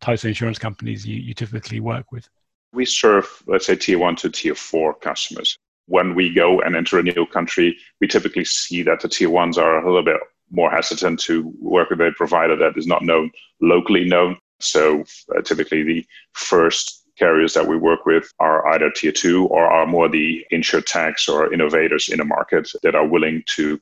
types 0.00 0.24
of 0.24 0.28
insurance 0.28 0.58
companies 0.58 1.06
you, 1.06 1.16
you 1.16 1.34
typically 1.34 1.80
work 1.80 2.12
with? 2.12 2.28
We 2.72 2.84
serve, 2.84 3.26
let's 3.46 3.66
say, 3.66 3.76
tier 3.76 3.98
one 3.98 4.16
to 4.16 4.30
tier 4.30 4.54
four 4.54 4.94
customers. 4.94 5.58
When 5.86 6.14
we 6.14 6.32
go 6.32 6.60
and 6.60 6.74
enter 6.74 6.98
a 6.98 7.02
new 7.02 7.26
country, 7.26 7.78
we 8.00 8.08
typically 8.08 8.44
see 8.44 8.82
that 8.82 9.00
the 9.00 9.08
tier 9.08 9.30
ones 9.30 9.56
are 9.56 9.78
a 9.78 9.86
little 9.86 10.04
bit 10.04 10.20
more 10.50 10.70
hesitant 10.70 11.20
to 11.20 11.52
work 11.60 11.90
with 11.90 12.00
a 12.00 12.12
provider 12.16 12.56
that 12.56 12.76
is 12.76 12.86
not 12.86 13.02
known 13.02 13.30
locally 13.60 14.04
known. 14.04 14.36
So 14.60 15.04
uh, 15.36 15.42
typically, 15.42 15.82
the 15.82 16.06
first 16.32 17.04
carriers 17.18 17.54
that 17.54 17.66
we 17.66 17.76
work 17.76 18.04
with 18.04 18.30
are 18.38 18.66
either 18.68 18.90
tier 18.90 19.12
two 19.12 19.46
or 19.46 19.66
are 19.66 19.86
more 19.86 20.08
the 20.08 20.44
insurtechs 20.52 21.28
or 21.28 21.52
innovators 21.52 22.08
in 22.08 22.20
a 22.20 22.24
market 22.24 22.70
that 22.82 22.94
are 22.94 23.06
willing 23.06 23.42
to 23.46 23.78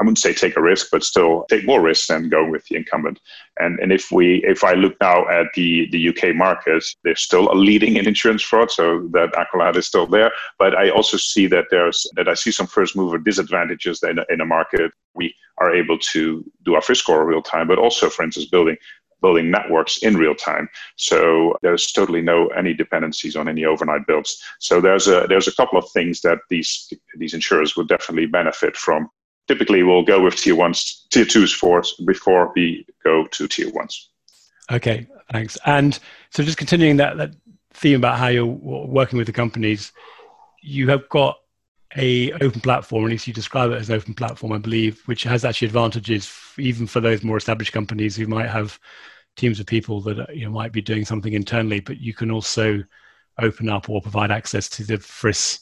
I 0.00 0.04
wouldn't 0.04 0.18
say 0.18 0.32
take 0.32 0.56
a 0.56 0.62
risk, 0.62 0.88
but 0.92 1.02
still 1.02 1.44
take 1.50 1.66
more 1.66 1.80
risks 1.80 2.06
than 2.06 2.28
going 2.28 2.50
with 2.50 2.64
the 2.66 2.76
incumbent. 2.76 3.18
And 3.58 3.80
and 3.80 3.92
if 3.92 4.12
we 4.12 4.44
if 4.44 4.62
I 4.62 4.74
look 4.74 4.94
now 5.00 5.28
at 5.28 5.46
the 5.54 5.88
the 5.90 6.08
UK 6.10 6.36
market, 6.36 6.84
they're 7.02 7.16
still 7.16 7.50
a 7.52 7.54
leading 7.54 7.96
in 7.96 8.06
insurance 8.06 8.42
fraud, 8.42 8.70
so 8.70 9.08
that 9.12 9.36
accolade 9.36 9.76
is 9.76 9.86
still 9.86 10.06
there. 10.06 10.30
But 10.58 10.76
I 10.76 10.90
also 10.90 11.16
see 11.16 11.46
that 11.48 11.66
there's 11.70 12.06
that 12.14 12.28
I 12.28 12.34
see 12.34 12.52
some 12.52 12.66
first 12.66 12.96
mover 12.96 13.18
disadvantages 13.18 14.02
in 14.02 14.18
a, 14.18 14.24
in 14.30 14.40
a 14.40 14.46
market. 14.46 14.92
We 15.14 15.34
are 15.58 15.74
able 15.74 15.98
to 15.98 16.44
do 16.64 16.74
our 16.74 16.80
Friss 16.80 16.98
score 16.98 17.24
real 17.26 17.42
time, 17.42 17.66
but 17.66 17.78
also, 17.78 18.08
for 18.08 18.22
instance, 18.22 18.46
building 18.46 18.76
building 19.20 19.50
networks 19.50 19.98
in 19.98 20.16
real 20.16 20.34
time. 20.34 20.68
So 20.96 21.56
there's 21.62 21.90
totally 21.90 22.22
no 22.22 22.48
any 22.48 22.74
dependencies 22.74 23.36
on 23.36 23.48
any 23.48 23.64
overnight 23.64 24.06
builds. 24.06 24.42
So 24.60 24.80
there's 24.80 25.08
a 25.08 25.26
there's 25.28 25.48
a 25.48 25.54
couple 25.54 25.78
of 25.78 25.90
things 25.90 26.20
that 26.22 26.38
these 26.50 26.92
these 27.16 27.34
insurers 27.34 27.76
would 27.76 27.88
definitely 27.88 28.26
benefit 28.26 28.76
from 28.76 29.08
typically 29.48 29.82
we'll 29.82 30.04
go 30.04 30.22
with 30.22 30.36
tier 30.36 30.54
ones, 30.54 31.06
tier 31.10 31.24
twos 31.24 31.52
first 31.52 32.04
before 32.06 32.52
we 32.54 32.86
go 33.02 33.26
to 33.26 33.48
tier 33.48 33.72
ones. 33.72 34.10
Okay, 34.70 35.06
thanks. 35.32 35.56
And 35.64 35.98
so 36.30 36.42
just 36.42 36.58
continuing 36.58 36.98
that, 36.98 37.16
that 37.16 37.34
theme 37.72 37.96
about 37.96 38.18
how 38.18 38.28
you're 38.28 38.46
working 38.46 39.16
with 39.16 39.26
the 39.26 39.32
companies, 39.32 39.92
you 40.62 40.88
have 40.88 41.08
got 41.08 41.38
a 41.96 42.32
open 42.34 42.60
platform, 42.60 43.04
at 43.04 43.10
least 43.10 43.26
you 43.26 43.32
describe 43.32 43.70
it 43.70 43.80
as 43.80 43.88
an 43.88 43.96
open 43.96 44.12
platform, 44.12 44.52
I 44.52 44.58
believe, 44.58 45.00
which 45.06 45.22
has 45.22 45.44
actually 45.44 45.66
advantages 45.66 46.30
even 46.58 46.86
for 46.86 47.00
those 47.00 47.24
more 47.24 47.38
established 47.38 47.72
companies 47.72 48.14
who 48.14 48.26
might 48.26 48.48
have 48.48 48.78
teams 49.36 49.58
of 49.58 49.66
people 49.66 50.02
that 50.02 50.20
uh, 50.20 50.26
you 50.32 50.44
know, 50.44 50.50
might 50.50 50.72
be 50.72 50.82
doing 50.82 51.04
something 51.04 51.32
internally, 51.32 51.80
but 51.80 51.98
you 51.98 52.12
can 52.12 52.30
also 52.30 52.82
open 53.40 53.70
up 53.70 53.88
or 53.88 54.02
provide 54.02 54.30
access 54.30 54.68
to 54.68 54.84
the 54.84 54.94
Friss 54.94 55.60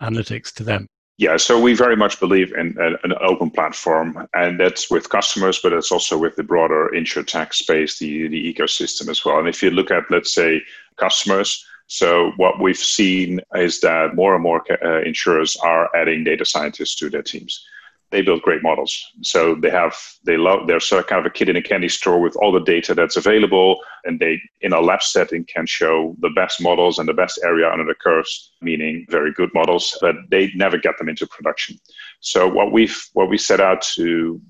analytics 0.00 0.52
to 0.54 0.62
them. 0.62 0.88
Yeah, 1.18 1.36
so 1.36 1.60
we 1.60 1.74
very 1.74 1.96
much 1.96 2.20
believe 2.20 2.52
in 2.52 2.76
an 2.78 3.12
open 3.20 3.50
platform, 3.50 4.28
and 4.34 4.60
that's 4.60 4.88
with 4.88 5.10
customers, 5.10 5.58
but 5.60 5.72
it's 5.72 5.90
also 5.90 6.16
with 6.16 6.36
the 6.36 6.44
broader 6.44 6.92
insurtech 6.94 7.52
space, 7.52 7.98
the, 7.98 8.28
the 8.28 8.54
ecosystem 8.54 9.08
as 9.08 9.24
well. 9.24 9.40
And 9.40 9.48
if 9.48 9.60
you 9.60 9.70
look 9.70 9.90
at, 9.90 10.04
let's 10.10 10.32
say, 10.32 10.62
customers, 10.96 11.66
so 11.88 12.32
what 12.36 12.60
we've 12.60 12.78
seen 12.78 13.40
is 13.56 13.80
that 13.80 14.14
more 14.14 14.34
and 14.34 14.42
more 14.44 14.62
uh, 14.84 15.00
insurers 15.02 15.56
are 15.56 15.90
adding 15.96 16.22
data 16.22 16.44
scientists 16.44 16.94
to 16.96 17.10
their 17.10 17.22
teams 17.22 17.66
they 18.10 18.22
build 18.22 18.42
great 18.42 18.62
models. 18.62 19.04
So 19.22 19.54
they 19.54 19.70
have 19.70 19.94
they 20.24 20.36
love 20.36 20.66
they're 20.66 20.80
sort 20.80 21.02
of 21.02 21.08
kind 21.08 21.20
of 21.20 21.26
a 21.26 21.34
kid 21.34 21.48
in 21.48 21.56
a 21.56 21.62
candy 21.62 21.88
store 21.88 22.20
with 22.20 22.36
all 22.36 22.52
the 22.52 22.60
data 22.60 22.94
that's 22.94 23.16
available, 23.16 23.80
and 24.04 24.18
they 24.18 24.40
in 24.62 24.72
a 24.72 24.80
lab 24.80 25.02
setting 25.02 25.44
can 25.44 25.66
show 25.66 26.16
the 26.20 26.30
best 26.30 26.60
models 26.60 26.98
and 26.98 27.08
the 27.08 27.14
best 27.14 27.38
area 27.44 27.70
under 27.70 27.84
the 27.84 27.94
curves, 27.94 28.52
meaning 28.62 29.06
very 29.10 29.32
good 29.32 29.50
models, 29.52 29.96
but 30.00 30.16
they 30.30 30.50
never 30.54 30.78
get 30.78 30.96
them 30.98 31.08
into 31.08 31.26
production. 31.26 31.78
So 32.20 32.48
what 32.48 32.72
we've 32.72 32.98
what 33.12 33.28
we 33.28 33.38
set 33.38 33.60
out 33.60 33.82
to 33.96 34.40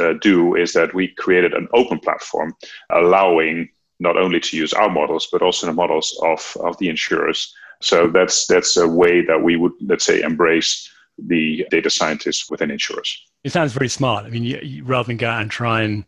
uh, 0.00 0.14
do 0.14 0.56
is 0.56 0.72
that 0.72 0.94
we 0.94 1.08
created 1.08 1.52
an 1.54 1.68
open 1.74 1.98
platform 1.98 2.54
allowing 2.90 3.68
not 4.00 4.16
only 4.16 4.40
to 4.40 4.56
use 4.56 4.72
our 4.72 4.90
models 4.90 5.28
but 5.30 5.42
also 5.42 5.66
the 5.66 5.72
models 5.72 6.18
of 6.22 6.56
of 6.60 6.76
the 6.78 6.88
insurers. 6.88 7.54
So 7.82 8.08
that's 8.08 8.46
that's 8.46 8.76
a 8.76 8.88
way 8.88 9.24
that 9.26 9.42
we 9.42 9.56
would 9.56 9.72
let's 9.82 10.04
say 10.04 10.22
embrace 10.22 10.88
the 11.18 11.66
data 11.70 11.90
scientists 11.90 12.50
within 12.50 12.70
insurers. 12.70 13.22
It 13.44 13.52
sounds 13.52 13.72
very 13.72 13.88
smart. 13.88 14.24
I 14.24 14.30
mean, 14.30 14.44
you, 14.44 14.58
you, 14.62 14.84
rather 14.84 15.06
than 15.06 15.16
go 15.16 15.28
out 15.28 15.42
and 15.42 15.50
try 15.50 15.82
and 15.82 16.04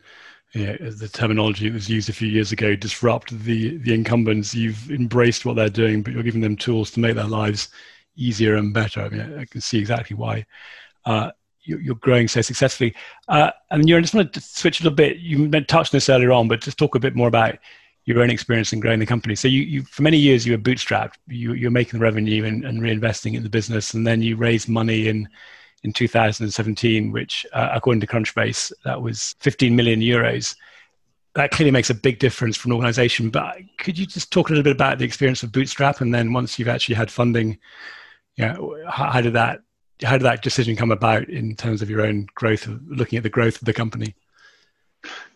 you 0.52 0.66
know, 0.66 0.76
the 0.90 1.08
terminology 1.08 1.68
that 1.68 1.74
was 1.74 1.88
used 1.88 2.08
a 2.08 2.12
few 2.12 2.28
years 2.28 2.52
ago, 2.52 2.76
disrupt 2.76 3.30
the 3.44 3.76
the 3.78 3.92
incumbents. 3.92 4.54
You've 4.54 4.90
embraced 4.90 5.44
what 5.44 5.56
they're 5.56 5.68
doing, 5.68 6.02
but 6.02 6.12
you're 6.12 6.22
giving 6.22 6.40
them 6.40 6.56
tools 6.56 6.90
to 6.92 7.00
make 7.00 7.16
their 7.16 7.24
lives 7.24 7.68
easier 8.16 8.54
and 8.56 8.72
better. 8.72 9.02
I 9.02 9.08
mean, 9.08 9.38
I 9.38 9.44
can 9.44 9.60
see 9.60 9.78
exactly 9.78 10.16
why 10.16 10.46
uh, 11.04 11.32
you're 11.64 11.96
growing 11.96 12.28
so 12.28 12.40
successfully. 12.40 12.94
Uh, 13.28 13.50
and 13.70 13.88
you 13.88 14.00
just 14.00 14.14
want 14.14 14.32
to 14.32 14.40
switch 14.40 14.80
a 14.80 14.84
little 14.84 14.96
bit. 14.96 15.18
You 15.18 15.50
touched 15.62 15.94
on 15.94 15.96
this 15.96 16.08
earlier 16.08 16.32
on, 16.32 16.46
but 16.46 16.60
just 16.60 16.78
talk 16.78 16.94
a 16.94 17.00
bit 17.00 17.16
more 17.16 17.28
about 17.28 17.56
your 18.04 18.20
own 18.20 18.30
experience 18.30 18.72
in 18.72 18.80
growing 18.80 18.98
the 18.98 19.06
company. 19.06 19.34
So 19.34 19.48
you, 19.48 19.62
you 19.62 19.82
for 19.82 20.02
many 20.02 20.18
years 20.18 20.44
you 20.44 20.52
were 20.52 20.58
bootstrapped. 20.58 21.14
You 21.26 21.54
you're 21.54 21.70
making 21.70 21.98
the 21.98 22.04
revenue 22.04 22.44
and, 22.44 22.64
and 22.64 22.80
reinvesting 22.80 23.34
in 23.34 23.42
the 23.42 23.48
business, 23.48 23.94
and 23.94 24.06
then 24.06 24.22
you 24.22 24.36
raised 24.36 24.68
money 24.68 25.08
in 25.08 25.28
in 25.82 25.92
2017, 25.92 27.12
which 27.12 27.46
uh, 27.52 27.70
according 27.72 28.00
to 28.00 28.06
Crunchbase, 28.06 28.72
that 28.84 29.00
was 29.02 29.34
15 29.40 29.76
million 29.76 30.00
euros. 30.00 30.56
That 31.34 31.50
clearly 31.50 31.72
makes 31.72 31.90
a 31.90 31.94
big 31.94 32.20
difference 32.20 32.56
for 32.56 32.68
an 32.68 32.72
organization. 32.72 33.28
But 33.28 33.56
could 33.78 33.98
you 33.98 34.06
just 34.06 34.32
talk 34.32 34.48
a 34.48 34.52
little 34.52 34.62
bit 34.62 34.74
about 34.74 34.98
the 34.98 35.04
experience 35.04 35.42
of 35.42 35.52
bootstrap, 35.52 36.00
and 36.00 36.14
then 36.14 36.32
once 36.32 36.58
you've 36.58 36.68
actually 36.68 36.94
had 36.94 37.10
funding, 37.10 37.58
you 38.36 38.46
know, 38.46 38.76
how, 38.88 39.10
how 39.10 39.20
did 39.20 39.32
that 39.32 39.60
how 40.02 40.18
did 40.18 40.24
that 40.24 40.42
decision 40.42 40.76
come 40.76 40.90
about 40.90 41.28
in 41.28 41.56
terms 41.56 41.80
of 41.80 41.88
your 41.88 42.02
own 42.02 42.26
growth, 42.34 42.68
looking 42.86 43.16
at 43.16 43.22
the 43.22 43.30
growth 43.30 43.56
of 43.56 43.64
the 43.64 43.72
company? 43.72 44.14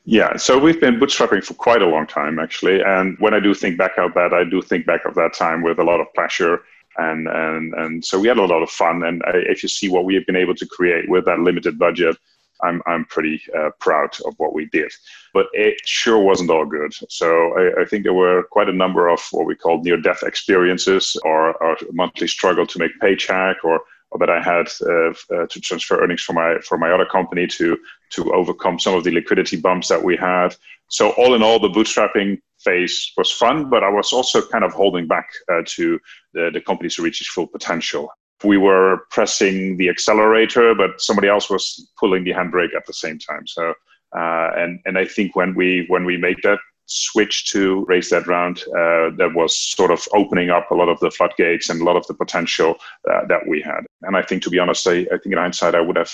Yeah, 0.04 0.36
so 0.36 0.58
we've 0.58 0.80
been 0.80 0.98
bootstrapping 0.98 1.44
for 1.44 1.54
quite 1.54 1.82
a 1.82 1.86
long 1.86 2.06
time, 2.06 2.38
actually. 2.38 2.82
And 2.82 3.16
when 3.18 3.34
I 3.34 3.40
do 3.40 3.52
think 3.52 3.76
back 3.76 3.98
of 3.98 4.14
that, 4.14 4.32
I 4.32 4.44
do 4.44 4.62
think 4.62 4.86
back 4.86 5.04
of 5.04 5.14
that 5.16 5.34
time 5.34 5.62
with 5.62 5.78
a 5.78 5.84
lot 5.84 6.00
of 6.00 6.06
pleasure. 6.14 6.62
And, 6.96 7.28
and, 7.28 7.74
and 7.74 8.04
so 8.04 8.18
we 8.18 8.28
had 8.28 8.38
a 8.38 8.44
lot 8.44 8.62
of 8.62 8.70
fun. 8.70 9.02
And 9.04 9.22
I, 9.26 9.32
if 9.34 9.62
you 9.62 9.68
see 9.68 9.88
what 9.88 10.04
we 10.04 10.14
have 10.14 10.26
been 10.26 10.36
able 10.36 10.54
to 10.54 10.66
create 10.66 11.08
with 11.08 11.26
that 11.26 11.40
limited 11.40 11.78
budget, 11.78 12.16
I'm, 12.62 12.82
I'm 12.86 13.04
pretty 13.04 13.40
uh, 13.56 13.70
proud 13.78 14.16
of 14.24 14.34
what 14.38 14.54
we 14.54 14.66
did. 14.66 14.90
But 15.34 15.46
it 15.52 15.78
sure 15.84 16.18
wasn't 16.18 16.50
all 16.50 16.64
good. 16.64 16.92
So 17.08 17.52
I, 17.58 17.82
I 17.82 17.84
think 17.84 18.02
there 18.02 18.14
were 18.14 18.44
quite 18.50 18.68
a 18.68 18.72
number 18.72 19.08
of 19.08 19.20
what 19.30 19.46
we 19.46 19.54
call 19.54 19.82
near 19.82 20.00
death 20.00 20.22
experiences 20.22 21.16
or, 21.24 21.54
or 21.62 21.76
monthly 21.92 22.26
struggle 22.28 22.66
to 22.66 22.78
make 22.78 22.98
paycheck 23.00 23.62
or 23.62 23.82
that 24.18 24.30
I 24.30 24.40
had 24.40 24.68
uh, 24.82 25.10
uh, 25.34 25.46
to 25.46 25.60
transfer 25.60 26.02
earnings 26.02 26.22
from 26.22 26.36
my 26.36 26.58
from 26.60 26.80
my 26.80 26.90
other 26.90 27.04
company 27.04 27.46
to 27.46 27.78
to 28.10 28.32
overcome 28.32 28.78
some 28.78 28.94
of 28.94 29.04
the 29.04 29.10
liquidity 29.10 29.56
bumps 29.56 29.88
that 29.88 30.02
we 30.02 30.16
had. 30.16 30.56
So 30.88 31.10
all 31.12 31.34
in 31.34 31.42
all, 31.42 31.58
the 31.58 31.68
bootstrapping 31.68 32.40
phase 32.60 33.12
was 33.16 33.30
fun, 33.30 33.68
but 33.68 33.84
I 33.84 33.90
was 33.90 34.12
also 34.12 34.40
kind 34.48 34.64
of 34.64 34.72
holding 34.72 35.06
back 35.06 35.28
uh, 35.52 35.62
to 35.66 36.00
the, 36.32 36.50
the 36.52 36.60
company 36.60 36.88
to 36.90 37.02
reach 37.02 37.20
its 37.20 37.28
full 37.30 37.46
potential. 37.46 38.10
We 38.42 38.56
were 38.56 39.00
pressing 39.10 39.76
the 39.76 39.90
accelerator, 39.90 40.74
but 40.74 41.00
somebody 41.00 41.28
else 41.28 41.50
was 41.50 41.90
pulling 41.98 42.24
the 42.24 42.32
handbrake 42.32 42.74
at 42.74 42.86
the 42.86 42.94
same 42.94 43.18
time. 43.18 43.46
So 43.46 43.74
uh, 44.16 44.50
and 44.56 44.80
and 44.86 44.96
I 44.96 45.04
think 45.04 45.36
when 45.36 45.54
we 45.54 45.84
when 45.88 46.04
we 46.04 46.16
made 46.16 46.38
that 46.42 46.58
switch 46.88 47.50
to 47.52 47.84
raise 47.86 48.08
that 48.10 48.26
round 48.26 48.58
uh, 48.68 49.10
that 49.16 49.30
was 49.34 49.56
sort 49.56 49.90
of 49.90 50.06
opening 50.14 50.50
up 50.50 50.70
a 50.70 50.74
lot 50.74 50.88
of 50.88 50.98
the 51.00 51.10
floodgates 51.10 51.68
and 51.68 51.80
a 51.80 51.84
lot 51.84 51.96
of 51.96 52.06
the 52.06 52.14
potential 52.14 52.76
uh, 53.10 53.26
that 53.26 53.46
we 53.46 53.60
had. 53.60 53.84
And 54.02 54.16
I 54.16 54.22
think, 54.22 54.42
to 54.42 54.50
be 54.50 54.58
honest, 54.58 54.86
I, 54.86 55.00
I 55.12 55.18
think 55.18 55.32
in 55.32 55.38
hindsight, 55.38 55.74
I 55.74 55.80
would 55.80 55.96
have 55.96 56.12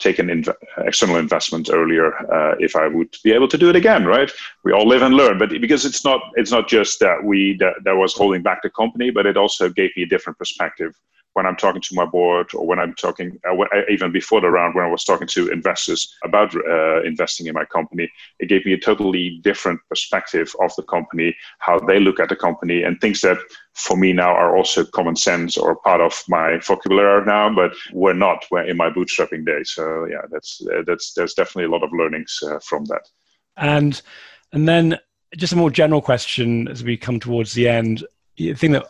taken 0.00 0.28
inv- 0.28 0.54
external 0.78 1.16
investment 1.16 1.68
earlier 1.72 2.14
uh, 2.32 2.56
if 2.58 2.74
I 2.74 2.88
would 2.88 3.14
be 3.22 3.32
able 3.32 3.48
to 3.48 3.58
do 3.58 3.70
it 3.70 3.76
again. 3.76 4.04
Right? 4.04 4.30
We 4.64 4.72
all 4.72 4.86
live 4.86 5.02
and 5.02 5.14
learn, 5.14 5.38
but 5.38 5.50
because 5.50 5.84
it's 5.84 6.04
not 6.04 6.20
it's 6.34 6.50
not 6.50 6.68
just 6.68 6.98
that 7.00 7.22
we 7.22 7.56
that, 7.60 7.74
that 7.84 7.96
was 7.96 8.14
holding 8.14 8.42
back 8.42 8.62
the 8.62 8.70
company, 8.70 9.10
but 9.10 9.26
it 9.26 9.36
also 9.36 9.68
gave 9.68 9.90
me 9.96 10.02
a 10.02 10.06
different 10.06 10.38
perspective 10.38 10.94
when 11.34 11.46
I'm 11.46 11.56
talking 11.56 11.82
to 11.82 11.94
my 11.94 12.04
board 12.04 12.48
or 12.54 12.66
when 12.66 12.78
I'm 12.78 12.94
talking, 12.94 13.38
uh, 13.48 13.54
uh, 13.54 13.82
even 13.88 14.10
before 14.12 14.40
the 14.40 14.50
round, 14.50 14.74
when 14.74 14.84
I 14.84 14.90
was 14.90 15.04
talking 15.04 15.28
to 15.28 15.48
investors 15.48 16.16
about 16.24 16.54
uh, 16.54 17.02
investing 17.02 17.46
in 17.46 17.54
my 17.54 17.64
company, 17.64 18.10
it 18.40 18.48
gave 18.48 18.66
me 18.66 18.72
a 18.72 18.78
totally 18.78 19.40
different 19.42 19.80
perspective 19.88 20.54
of 20.60 20.74
the 20.76 20.82
company, 20.82 21.36
how 21.58 21.78
they 21.78 22.00
look 22.00 22.18
at 22.18 22.28
the 22.28 22.36
company, 22.36 22.82
and 22.82 23.00
things 23.00 23.20
that 23.20 23.38
for 23.74 23.96
me 23.96 24.12
now 24.12 24.34
are 24.34 24.56
also 24.56 24.84
common 24.84 25.14
sense 25.14 25.56
or 25.56 25.76
part 25.76 26.00
of 26.00 26.22
my 26.28 26.58
vocabulary 26.58 27.24
now, 27.24 27.54
but 27.54 27.72
were 27.92 28.14
not 28.14 28.44
in 28.66 28.76
my 28.76 28.90
bootstrapping 28.90 29.46
days. 29.46 29.72
So 29.72 30.06
yeah, 30.06 30.22
that's 30.30 30.60
uh, 30.66 30.82
that's 30.86 31.14
there's 31.14 31.34
definitely 31.34 31.64
a 31.64 31.70
lot 31.70 31.84
of 31.84 31.92
learnings 31.92 32.42
from 32.62 32.84
that. 32.86 33.08
And 33.56 34.02
and 34.52 34.68
then 34.68 34.98
just 35.36 35.52
a 35.52 35.56
more 35.56 35.70
general 35.70 36.02
question 36.02 36.66
as 36.68 36.82
we 36.82 36.96
come 36.96 37.20
towards 37.20 37.52
the 37.52 37.68
end. 37.68 38.04
The 38.36 38.54
thing 38.54 38.72
that 38.72 38.86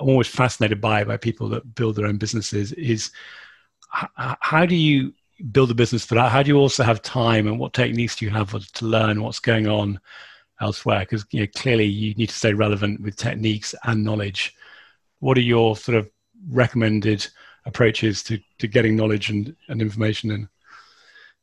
I'm 0.00 0.08
always 0.08 0.28
fascinated 0.28 0.80
by 0.80 1.04
by 1.04 1.16
people 1.16 1.48
that 1.50 1.74
build 1.74 1.96
their 1.96 2.06
own 2.06 2.18
businesses 2.18 2.72
is 2.72 3.10
how 3.90 4.66
do 4.66 4.74
you 4.74 5.14
build 5.52 5.70
a 5.70 5.74
business 5.74 6.04
for 6.04 6.14
that? 6.14 6.30
How 6.30 6.42
do 6.42 6.48
you 6.48 6.58
also 6.58 6.82
have 6.82 7.02
time, 7.02 7.46
and 7.46 7.58
what 7.58 7.72
techniques 7.72 8.16
do 8.16 8.24
you 8.24 8.30
have 8.30 8.50
to 8.50 8.84
learn 8.84 9.22
what's 9.22 9.38
going 9.40 9.66
on 9.66 10.00
elsewhere? 10.60 11.00
Because 11.00 11.24
you 11.30 11.40
know, 11.40 11.46
clearly 11.54 11.86
you 11.86 12.14
need 12.14 12.28
to 12.28 12.34
stay 12.34 12.52
relevant 12.52 13.00
with 13.00 13.16
techniques 13.16 13.74
and 13.84 14.04
knowledge. 14.04 14.54
What 15.20 15.38
are 15.38 15.42
your 15.42 15.76
sort 15.76 15.98
of 15.98 16.10
recommended 16.50 17.26
approaches 17.64 18.22
to, 18.24 18.38
to 18.58 18.68
getting 18.68 18.96
knowledge 18.96 19.30
and, 19.30 19.54
and 19.68 19.80
information 19.80 20.30
in? 20.30 20.48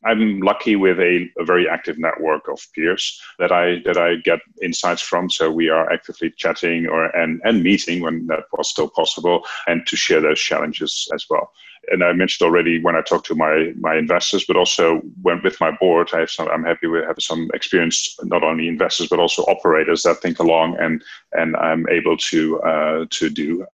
I'm 0.06 0.40
lucky 0.40 0.76
with 0.76 0.98
a, 1.00 1.28
a, 1.38 1.44
very 1.44 1.68
active 1.68 1.98
network 1.98 2.48
of 2.48 2.60
peers 2.74 3.20
that 3.38 3.52
I 3.52 3.82
that 3.84 3.96
I 3.96 4.16
get 4.16 4.40
insights 4.62 5.02
from. 5.02 5.28
So 5.28 5.50
we 5.50 5.68
are 5.68 5.90
actively 5.92 6.32
chatting 6.36 6.86
or 6.86 7.04
and, 7.16 7.40
and 7.44 7.62
meeting 7.62 8.02
when 8.02 8.26
that 8.28 8.44
was 8.52 8.70
still 8.70 8.88
possible, 8.88 9.44
and 9.66 9.86
to 9.86 9.96
share 9.96 10.20
those 10.20 10.40
challenges 10.40 11.08
as 11.12 11.26
well. 11.28 11.50
And 11.88 12.02
I 12.02 12.12
mentioned 12.12 12.46
already 12.46 12.82
when 12.82 12.96
I 12.96 13.02
talk 13.02 13.24
to 13.24 13.34
my 13.34 13.72
my 13.78 13.96
investors, 13.96 14.44
but 14.46 14.56
also 14.56 15.00
when 15.22 15.40
with 15.42 15.60
my 15.60 15.72
board, 15.72 16.10
I 16.14 16.20
have 16.20 16.30
some, 16.30 16.48
I'm 16.48 16.64
happy 16.64 16.86
with 16.86 17.04
have 17.06 17.16
some 17.18 17.48
experience 17.54 18.16
not 18.22 18.42
only 18.42 18.68
investors 18.68 19.08
but 19.08 19.18
also 19.20 19.42
operators 19.44 20.02
that 20.02 20.22
think 20.22 20.38
along 20.38 20.76
and 20.78 21.02
and 21.32 21.56
I'm 21.56 21.86
able 21.88 22.16
to 22.30 22.60
uh, 22.62 23.06
to 23.10 23.30
do 23.30 23.66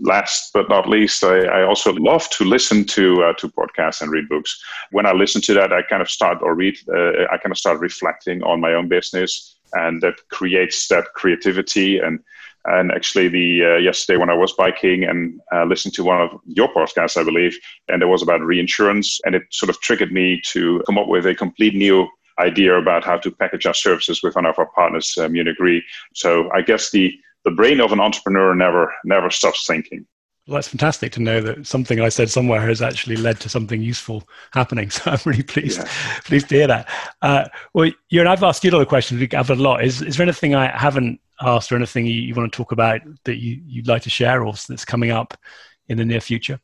last 0.00 0.52
but 0.52 0.68
not 0.68 0.88
least, 0.88 1.22
I, 1.24 1.44
I, 1.46 1.62
also 1.62 1.92
love 1.92 2.28
to 2.30 2.44
listen 2.44 2.84
to 2.86 3.22
uh, 3.22 3.32
to 3.34 3.48
podcasts 3.48 4.00
and 4.00 4.10
read 4.10 4.28
books. 4.28 4.60
When 4.90 5.06
I 5.06 5.12
listen 5.12 5.40
to 5.42 5.54
that, 5.54 5.72
I 5.72 5.82
kind 5.82 6.02
of 6.02 6.10
start 6.10 6.38
or 6.42 6.54
read. 6.54 6.76
Uh, 6.88 7.24
I 7.30 7.36
kind 7.38 7.52
of 7.52 7.58
start 7.58 7.80
reflecting 7.80 8.42
on 8.42 8.60
my 8.60 8.72
own 8.74 8.88
business, 8.88 9.56
and 9.74 10.02
that 10.02 10.14
creates 10.30 10.88
that 10.88 11.06
creativity. 11.14 11.98
And 11.98 12.20
and 12.66 12.92
actually, 12.92 13.28
the 13.28 13.64
uh, 13.64 13.76
yesterday 13.76 14.18
when 14.18 14.30
I 14.30 14.34
was 14.34 14.52
biking 14.52 15.04
and 15.04 15.40
uh, 15.52 15.64
listened 15.64 15.94
to 15.94 16.04
one 16.04 16.20
of 16.20 16.30
your 16.46 16.72
podcasts, 16.72 17.16
I 17.16 17.24
believe, 17.24 17.58
and 17.88 18.02
it 18.02 18.06
was 18.06 18.22
about 18.22 18.40
reinsurance, 18.40 19.20
and 19.24 19.34
it 19.34 19.42
sort 19.50 19.70
of 19.70 19.80
triggered 19.80 20.12
me 20.12 20.40
to 20.52 20.82
come 20.86 20.98
up 20.98 21.08
with 21.08 21.26
a 21.26 21.34
complete 21.34 21.74
new 21.74 22.08
idea 22.38 22.78
about 22.78 23.04
how 23.04 23.18
to 23.18 23.30
package 23.30 23.66
our 23.66 23.74
services 23.74 24.22
with 24.22 24.34
one 24.34 24.46
of 24.46 24.58
our 24.58 24.66
partners, 24.66 25.14
uh, 25.18 25.28
Munich 25.28 25.58
Re. 25.58 25.82
So 26.14 26.50
I 26.52 26.62
guess 26.62 26.90
the 26.90 27.14
the 27.44 27.50
brain 27.50 27.80
of 27.80 27.92
an 27.92 28.00
entrepreneur 28.00 28.54
never 28.54 28.92
never 29.04 29.30
stops 29.30 29.66
thinking. 29.66 30.06
Well, 30.46 30.56
that's 30.56 30.68
fantastic 30.68 31.12
to 31.12 31.20
know 31.20 31.40
that 31.42 31.66
something 31.66 32.00
I 32.00 32.08
said 32.08 32.28
somewhere 32.28 32.60
has 32.62 32.82
actually 32.82 33.16
led 33.16 33.38
to 33.40 33.48
something 33.48 33.80
useful 33.80 34.28
happening. 34.52 34.90
So 34.90 35.10
I'm 35.10 35.18
really 35.24 35.44
pleased, 35.44 35.78
yeah. 35.78 35.88
pleased 36.24 36.48
to 36.48 36.56
hear 36.56 36.66
that. 36.66 36.88
Uh, 37.22 37.44
well, 37.72 37.90
you 38.08 38.20
and 38.20 38.28
I've 38.28 38.42
asked 38.42 38.64
you 38.64 38.70
a 38.70 38.72
lot 38.72 38.82
of 38.82 38.88
questions. 38.88 39.20
We've 39.20 39.30
covered 39.30 39.58
a 39.58 39.62
lot. 39.62 39.84
Is, 39.84 40.02
is 40.02 40.16
there 40.16 40.24
anything 40.24 40.56
I 40.56 40.76
haven't 40.76 41.20
asked 41.40 41.70
or 41.70 41.76
anything 41.76 42.06
you, 42.06 42.14
you 42.14 42.34
want 42.34 42.52
to 42.52 42.56
talk 42.56 42.72
about 42.72 43.00
that 43.24 43.36
you, 43.36 43.60
you'd 43.64 43.86
like 43.86 44.02
to 44.02 44.10
share 44.10 44.42
or 44.42 44.52
that's 44.68 44.84
coming 44.84 45.12
up 45.12 45.36
in 45.88 45.98
the 45.98 46.04
near 46.04 46.20
future? 46.20 46.58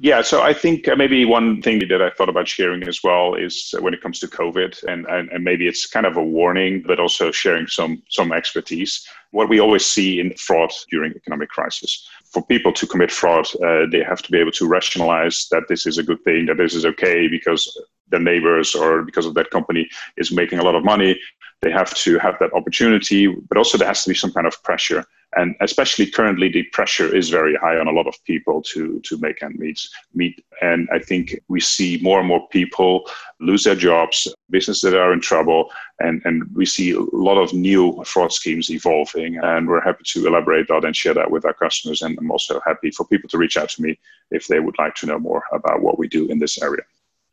Yeah, 0.00 0.22
so 0.22 0.42
I 0.42 0.52
think 0.52 0.88
uh, 0.88 0.96
maybe 0.96 1.24
one 1.24 1.62
thing 1.62 1.78
that 1.88 2.02
I 2.02 2.10
thought 2.10 2.28
about 2.28 2.48
sharing 2.48 2.82
as 2.88 3.00
well 3.04 3.34
is 3.34 3.72
when 3.78 3.94
it 3.94 4.02
comes 4.02 4.18
to 4.20 4.26
COVID, 4.26 4.82
and, 4.84 5.06
and, 5.06 5.30
and 5.30 5.44
maybe 5.44 5.68
it's 5.68 5.86
kind 5.86 6.04
of 6.04 6.16
a 6.16 6.22
warning, 6.22 6.82
but 6.84 6.98
also 6.98 7.30
sharing 7.30 7.68
some 7.68 8.02
some 8.08 8.32
expertise. 8.32 9.06
What 9.30 9.48
we 9.48 9.60
always 9.60 9.86
see 9.86 10.18
in 10.18 10.34
fraud 10.34 10.72
during 10.90 11.12
economic 11.12 11.48
crisis, 11.48 12.08
for 12.32 12.44
people 12.46 12.72
to 12.72 12.86
commit 12.88 13.12
fraud, 13.12 13.46
uh, 13.62 13.86
they 13.90 14.02
have 14.02 14.20
to 14.22 14.32
be 14.32 14.38
able 14.38 14.50
to 14.52 14.66
rationalize 14.66 15.46
that 15.52 15.68
this 15.68 15.86
is 15.86 15.96
a 15.96 16.02
good 16.02 16.22
thing, 16.24 16.46
that 16.46 16.56
this 16.56 16.74
is 16.74 16.84
okay 16.86 17.28
because 17.28 17.62
their 18.08 18.20
neighbors 18.20 18.74
or 18.74 19.02
because 19.04 19.26
of 19.26 19.34
that 19.34 19.50
company 19.50 19.88
is 20.16 20.32
making 20.32 20.58
a 20.58 20.64
lot 20.64 20.74
of 20.74 20.84
money. 20.84 21.20
They 21.62 21.70
have 21.70 21.94
to 21.94 22.18
have 22.18 22.36
that 22.40 22.52
opportunity, 22.52 23.28
but 23.48 23.56
also 23.56 23.78
there 23.78 23.88
has 23.88 24.02
to 24.02 24.10
be 24.10 24.16
some 24.16 24.32
kind 24.32 24.46
of 24.46 24.60
pressure 24.64 25.04
and 25.36 25.54
especially 25.60 26.06
currently 26.10 26.48
the 26.48 26.62
pressure 26.64 27.14
is 27.14 27.28
very 27.28 27.56
high 27.56 27.76
on 27.78 27.88
a 27.88 27.92
lot 27.92 28.06
of 28.06 28.14
people 28.24 28.62
to 28.62 29.00
to 29.00 29.16
make 29.18 29.42
end 29.42 29.58
meet 29.58 29.80
meet. 30.14 30.44
And 30.60 30.88
i 30.92 30.98
think 30.98 31.40
we 31.48 31.60
see 31.60 31.98
more 32.02 32.18
and 32.18 32.28
more 32.28 32.46
people 32.48 33.08
lose 33.40 33.64
their 33.64 33.74
jobs 33.74 34.28
businesses 34.50 34.82
that 34.82 35.00
are 35.00 35.12
in 35.12 35.20
trouble 35.20 35.70
and 36.00 36.22
and 36.24 36.44
we 36.54 36.66
see 36.66 36.92
a 36.92 37.00
lot 37.12 37.38
of 37.38 37.52
new 37.52 38.02
fraud 38.04 38.32
schemes 38.32 38.70
evolving. 38.70 39.38
And 39.42 39.68
we're 39.68 39.80
happy 39.80 40.04
to 40.04 40.26
elaborate 40.26 40.68
that 40.68 40.84
and 40.84 40.94
share 40.94 41.14
that 41.14 41.30
with 41.30 41.44
our 41.44 41.54
customers. 41.54 42.02
And 42.02 42.18
i'm 42.18 42.30
also 42.30 42.60
happy 42.66 42.90
for 42.90 43.06
people 43.06 43.28
to 43.30 43.38
reach 43.38 43.56
out 43.56 43.68
to 43.70 43.82
me 43.82 43.98
if 44.30 44.46
they 44.46 44.60
would 44.60 44.78
like 44.78 44.94
to 44.96 45.06
know 45.06 45.18
more 45.18 45.42
about 45.52 45.82
what 45.82 45.98
we 45.98 46.08
do 46.08 46.26
in 46.28 46.38
this 46.38 46.60
area. 46.62 46.82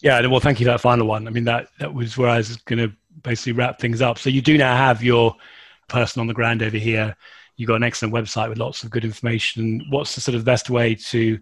Yeah 0.02 0.26
well 0.28 0.40
thank 0.40 0.60
you 0.60 0.66
for 0.66 0.72
that 0.72 0.82
final 0.82 1.08
one. 1.08 1.28
I 1.28 1.32
mean 1.32 1.46
that 1.46 1.70
that 1.80 1.94
was 1.94 2.18
where 2.18 2.30
i 2.30 2.38
was 2.38 2.58
going 2.58 2.80
to 2.80 2.96
basically 3.24 3.52
wrap 3.52 3.80
things 3.80 4.02
up. 4.02 4.18
So 4.18 4.30
you 4.30 4.42
do 4.42 4.58
now 4.58 4.76
have 4.76 5.04
your 5.04 5.36
person 5.88 6.22
on 6.22 6.28
the 6.28 6.34
ground 6.34 6.64
over 6.64 6.78
here 6.78 7.16
you've 7.62 7.68
got 7.68 7.76
an 7.76 7.84
excellent 7.84 8.12
website 8.12 8.50
with 8.50 8.58
lots 8.58 8.84
of 8.84 8.90
good 8.90 9.06
information. 9.06 9.86
What's 9.92 10.16
the 10.16 10.22
sort 10.22 10.34
of 10.34 10.44
best 10.44 10.72
way 10.72 10.96
to 10.96 11.40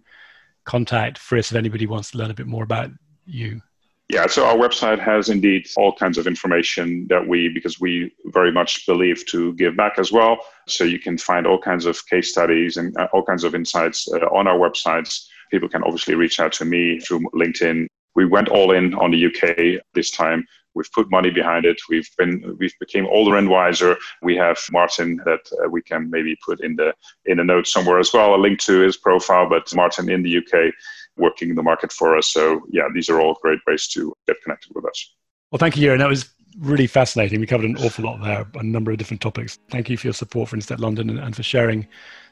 contact 0.66 1.18
Friss 1.18 1.50
if 1.50 1.56
anybody 1.56 1.88
wants 1.88 2.12
to 2.12 2.18
learn 2.18 2.30
a 2.30 2.34
bit 2.34 2.46
more 2.46 2.64
about 2.66 2.92
you? 3.26 3.62
Yeah, 4.10 4.28
so 4.28 4.46
our 4.46 4.58
website 4.58 5.00
has 5.00 5.30
indeed 5.30 5.70
all 5.78 5.94
kinds 5.96 6.18
of 6.18 6.28
information 6.28 7.08
that 7.08 7.26
we, 7.26 7.48
because 7.48 7.80
we 7.80 8.12
very 8.26 8.52
much 8.52 8.86
believe 8.86 9.26
to 9.28 9.54
give 9.54 9.78
back 9.78 9.98
as 9.98 10.12
well. 10.12 10.40
So 10.68 10.84
you 10.84 11.00
can 11.00 11.18
find 11.18 11.48
all 11.48 11.58
kinds 11.58 11.86
of 11.86 12.06
case 12.08 12.32
studies 12.32 12.76
and 12.76 12.98
uh, 12.98 13.08
all 13.14 13.24
kinds 13.24 13.46
of 13.46 13.56
insights 13.56 14.12
uh, 14.12 14.18
on 14.36 14.46
our 14.46 14.58
websites. 14.58 15.26
People 15.52 15.70
can 15.70 15.84
obviously 15.84 16.16
reach 16.16 16.42
out 16.42 16.52
to 16.54 16.66
me 16.66 17.00
through 17.00 17.22
LinkedIn. 17.34 17.88
We 18.16 18.26
went 18.26 18.50
all 18.50 18.74
in 18.74 18.94
on 18.96 19.12
the 19.12 19.26
UK 19.28 19.82
this 19.94 20.12
time 20.12 20.46
We've 20.76 20.92
put 20.92 21.12
money 21.12 21.30
behind 21.30 21.66
it. 21.66 21.80
We've 21.90 22.10
been 22.18 22.56
we've 22.60 22.78
became 22.80 23.08
older 23.08 23.38
and 23.38 23.50
wiser. 23.50 23.98
We 24.22 24.36
have 24.38 24.58
Martin 24.72 25.18
that 25.26 25.42
uh, 25.64 25.70
we 25.70 25.82
can 25.82 26.10
maybe 26.10 26.38
put 26.46 26.62
in 26.62 26.76
the 26.76 26.94
in 27.26 27.38
the 27.38 27.44
notes 27.44 27.72
somewhere 27.72 28.00
as 28.00 28.14
well, 28.14 28.36
a 28.36 28.38
link 28.38 28.60
to 28.62 28.80
his 28.82 28.98
profile. 28.98 29.50
But 29.50 29.74
Martin 29.76 30.10
in 30.10 30.24
the 30.24 30.38
UK 30.38 30.74
working 31.18 31.50
in 31.50 31.56
the 31.56 31.64
market 31.64 31.92
for 31.92 32.18
us. 32.18 32.28
So 32.28 32.62
yeah, 32.70 32.88
these 32.94 33.10
are 33.10 33.20
all 33.20 33.38
great 33.42 33.60
ways 33.68 33.88
to 33.90 34.14
get 34.28 34.42
connected 34.44 34.72
with 34.74 34.86
us. 34.86 35.14
Well, 35.52 35.60
thank 35.60 35.76
you, 35.76 35.88
Jeroen. 35.88 36.00
That 36.00 36.10
was 36.10 36.30
really 36.60 36.88
fascinating. 36.88 37.40
We 37.40 37.48
covered 37.48 37.66
an 37.66 37.78
awful 37.78 38.06
lot 38.06 38.22
there, 38.22 38.46
a 38.56 38.64
number 38.64 38.92
of 38.92 38.98
different 38.98 39.22
topics. 39.22 39.60
Thank 39.70 39.90
you 39.90 39.98
for 39.98 40.08
your 40.08 40.14
support 40.14 40.50
for 40.50 40.58
Instech 40.58 40.80
London 40.80 41.10
and, 41.10 41.20
and 41.20 41.36
for 41.36 41.44
sharing 41.44 41.88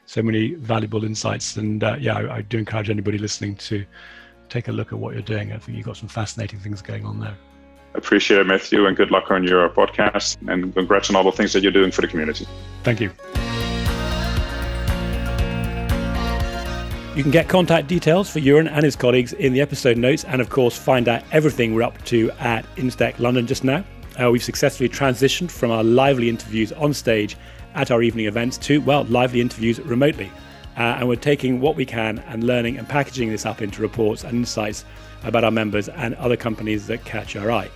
so 0.06 0.22
many 0.22 0.54
valuable 0.54 1.04
insights. 1.04 1.56
And 1.56 1.84
uh, 1.84 1.96
yeah, 2.00 2.16
I, 2.16 2.36
I 2.36 2.42
do 2.42 2.58
encourage 2.58 2.90
anybody 2.90 3.18
listening 3.18 3.56
to 3.56 3.84
take 4.48 4.68
a 4.68 4.72
look 4.72 4.92
at 4.92 4.98
what 4.98 5.14
you're 5.14 5.22
doing. 5.22 5.52
I 5.52 5.58
think 5.58 5.76
you've 5.76 5.86
got 5.86 5.96
some 5.96 6.08
fascinating 6.08 6.58
things 6.60 6.80
going 6.80 7.04
on 7.04 7.20
there. 7.20 7.36
Appreciate 7.94 8.40
it, 8.40 8.46
Matthew, 8.46 8.86
and 8.86 8.96
good 8.96 9.10
luck 9.10 9.30
on 9.30 9.44
your 9.44 9.68
podcast. 9.70 10.36
And 10.46 10.74
congrats 10.74 11.10
on 11.10 11.16
all 11.16 11.24
the 11.24 11.32
things 11.32 11.52
that 11.52 11.62
you're 11.62 11.72
doing 11.72 11.90
for 11.90 12.00
the 12.00 12.08
community. 12.08 12.46
Thank 12.84 13.00
you. 13.00 13.10
You 17.16 17.24
can 17.24 17.32
get 17.32 17.48
contact 17.48 17.88
details 17.88 18.30
for 18.30 18.38
Jeroen 18.38 18.70
and 18.70 18.84
his 18.84 18.94
colleagues 18.94 19.32
in 19.32 19.52
the 19.52 19.60
episode 19.60 19.96
notes, 19.96 20.22
and 20.24 20.40
of 20.40 20.50
course, 20.50 20.78
find 20.78 21.08
out 21.08 21.24
everything 21.32 21.74
we're 21.74 21.82
up 21.82 22.04
to 22.04 22.30
at 22.38 22.64
Instech 22.76 23.18
London 23.18 23.44
just 23.44 23.64
now. 23.64 23.84
Uh, 24.22 24.30
we've 24.30 24.42
successfully 24.42 24.88
transitioned 24.88 25.50
from 25.50 25.72
our 25.72 25.82
lively 25.82 26.28
interviews 26.28 26.70
on 26.72 26.94
stage 26.94 27.36
at 27.74 27.90
our 27.90 28.02
evening 28.02 28.26
events 28.26 28.56
to, 28.58 28.80
well, 28.82 29.04
lively 29.04 29.40
interviews 29.40 29.80
remotely. 29.80 30.30
Uh, 30.76 30.98
and 30.98 31.08
we're 31.08 31.16
taking 31.16 31.60
what 31.60 31.74
we 31.74 31.84
can 31.84 32.20
and 32.28 32.44
learning 32.44 32.78
and 32.78 32.88
packaging 32.88 33.30
this 33.30 33.44
up 33.44 33.62
into 33.62 33.82
reports 33.82 34.22
and 34.22 34.36
insights 34.36 34.84
about 35.24 35.44
our 35.44 35.50
members 35.50 35.88
and 35.88 36.14
other 36.16 36.36
companies 36.36 36.86
that 36.86 37.04
catch 37.04 37.34
our 37.36 37.50
eye. 37.50 37.70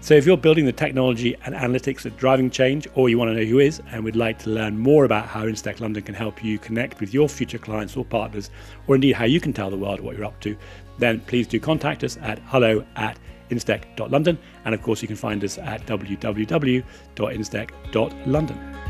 So 0.00 0.14
if 0.14 0.24
you're 0.24 0.36
building 0.36 0.66
the 0.66 0.72
technology 0.72 1.34
and 1.44 1.54
analytics 1.54 2.02
that 2.02 2.16
driving 2.16 2.48
change, 2.48 2.86
or 2.94 3.08
you 3.08 3.18
want 3.18 3.30
to 3.30 3.34
know 3.34 3.44
who 3.44 3.58
is 3.58 3.82
and 3.90 4.04
would 4.04 4.14
like 4.14 4.38
to 4.40 4.50
learn 4.50 4.78
more 4.78 5.04
about 5.04 5.26
how 5.26 5.42
Instech 5.42 5.80
London 5.80 6.04
can 6.04 6.14
help 6.14 6.44
you 6.44 6.60
connect 6.60 7.00
with 7.00 7.12
your 7.12 7.28
future 7.28 7.58
clients 7.58 7.96
or 7.96 8.04
partners, 8.04 8.50
or 8.86 8.94
indeed 8.94 9.14
how 9.14 9.24
you 9.24 9.40
can 9.40 9.52
tell 9.52 9.68
the 9.68 9.76
world 9.76 9.98
what 9.98 10.16
you're 10.16 10.24
up 10.24 10.38
to, 10.42 10.56
then 10.98 11.18
please 11.20 11.48
do 11.48 11.58
contact 11.58 12.04
us 12.04 12.16
at 12.18 12.38
hello 12.46 12.84
at 12.94 13.18
instech.london. 13.50 14.38
And 14.64 14.74
of 14.74 14.82
course, 14.82 15.02
you 15.02 15.08
can 15.08 15.16
find 15.16 15.42
us 15.42 15.58
at 15.58 15.84
www.instech.london. 15.86 18.85